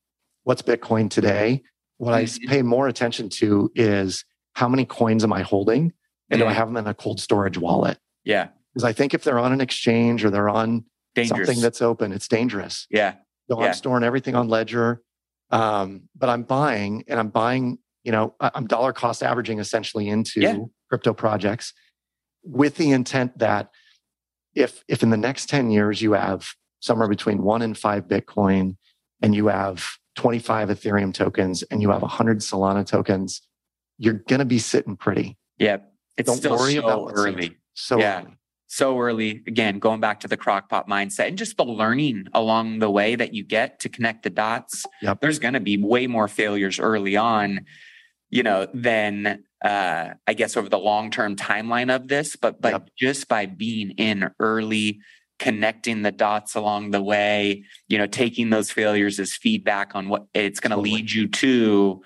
[0.44, 1.62] what's Bitcoin today.
[1.98, 2.48] What I Mhm.
[2.48, 4.24] pay more attention to is
[4.54, 5.92] how many coins am I holding?
[6.30, 7.98] And do I have them in a cold storage wallet?
[8.24, 8.48] yeah.
[8.72, 10.84] Because I think if they're on an exchange or they're on
[11.16, 11.46] Dangerous.
[11.48, 12.86] something that's open, it's dangerous.
[12.88, 13.16] yeah,
[13.50, 13.66] So Yeah.
[13.66, 15.02] I'm storing everything on Ledger.
[15.50, 20.40] Um, but I'm buying and I'm buying, you know, I'm dollar cost averaging essentially into
[20.40, 20.56] Yeah.
[20.90, 21.72] Crypto projects
[22.42, 23.70] with the intent that
[24.54, 28.76] if if in the next 10 years you have somewhere between one and five Bitcoin
[29.22, 29.86] and you have
[30.16, 33.40] 25 Ethereum tokens and you have 100 Solana tokens,
[33.98, 35.38] you're going to be sitting pretty.
[35.58, 35.78] yeah.
[36.16, 37.56] It's Don't still worry so about early.
[37.72, 38.22] So Yeah.
[38.22, 38.36] early.
[38.66, 42.90] so early again going back to the crockpot mindset and just the learning along the
[42.90, 45.20] way that you get to connect the dots Yep.
[45.20, 47.64] there's going to be way more failures early on
[48.30, 52.72] you know than uh i guess over the long term timeline of this but but
[52.72, 52.88] Yep.
[52.98, 55.00] just by being in early
[55.38, 60.26] connecting the dots along the way you know taking those failures as feedback on what
[60.34, 60.90] it's going to Totally.
[60.96, 62.02] lead you to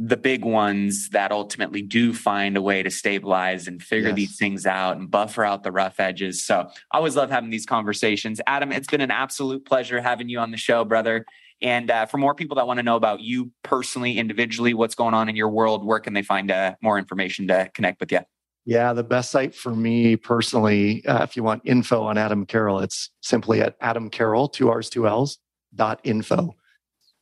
[0.00, 4.16] the big ones that ultimately do find a way to stabilize and figure Yes.
[4.16, 6.44] these things out and buffer out the rough edges.
[6.44, 8.40] So I always love having these conversations.
[8.46, 11.26] Adam, it's been an absolute pleasure having you on the show, brother.
[11.60, 15.14] And uh, for more people that want to know about you personally, individually, what's going
[15.14, 18.20] on in your world, where can they find uh, more information to connect with you?
[18.64, 22.80] Yeah, the best site for me personally, uh, if you want info on Adam Carroll,
[22.80, 25.38] it's simply at Adam Carroll, two R's, two L's,
[25.74, 26.54] dot info.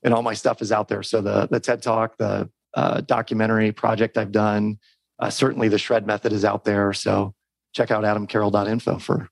[0.03, 1.03] And all my stuff is out there.
[1.03, 4.79] So the, the TED Talk, the uh, documentary project I've done,
[5.19, 6.93] uh, certainly the shred method is out there.
[6.93, 7.35] So
[7.73, 9.29] check out adamcarroll.info for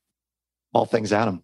[0.73, 1.43] all things Adam.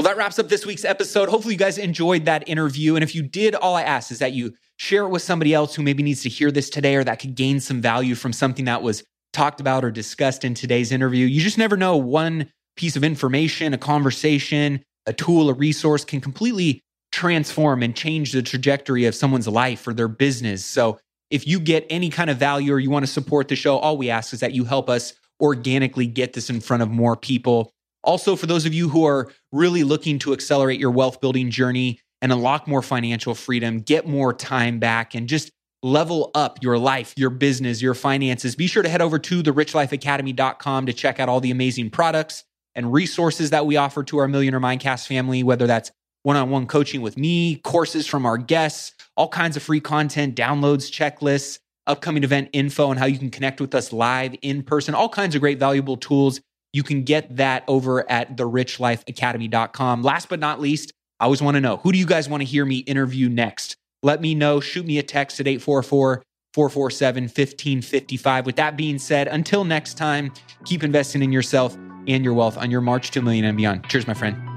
[0.00, 1.28] Well, that wraps up this week's episode.
[1.28, 2.94] Hopefully, you guys enjoyed that interview.
[2.94, 5.74] And if you did, all I ask is that you share it with somebody else
[5.74, 8.64] who maybe needs to hear this today or that could gain some value from something
[8.64, 11.26] that was talked about or discussed in today's interview.
[11.26, 11.98] You just never know.
[11.98, 16.82] One piece of information, a conversation, a tool, a resource can completely
[17.12, 20.64] transform and change the trajectory of someone's life or their business.
[20.64, 20.98] So,
[21.28, 23.98] if you get any kind of value or you want to support the show, all
[23.98, 27.74] we ask is that you help us organically get this in front of more people.
[28.02, 32.00] Also, for those of you who are really looking to accelerate your wealth building journey
[32.22, 35.50] and unlock more financial freedom, get more time back, and just
[35.82, 40.86] level up your life, your business, your finances, be sure to head over to therichlifeacademy.com
[40.86, 42.44] to check out all the amazing products
[42.74, 45.90] and resources that we offer to our Millionaire Mindcast family, whether that's
[46.22, 50.36] one on one coaching with me, courses from our guests, all kinds of free content,
[50.36, 54.94] downloads, checklists, upcoming event info, and how you can connect with us live in person,
[54.94, 56.40] all kinds of great valuable tools.
[56.72, 60.02] You can get that over at therichlifeacademy.com.
[60.02, 62.44] Last but not least, I always want to know who do you guys want to
[62.44, 63.76] hear me interview next?
[64.02, 64.60] Let me know.
[64.60, 66.22] Shoot me a text at 844
[66.54, 68.46] 447 1555.
[68.46, 70.32] With that being said, until next time,
[70.64, 71.76] keep investing in yourself
[72.08, 73.88] and your wealth on your march to a million and beyond.
[73.88, 74.49] Cheers, my friend.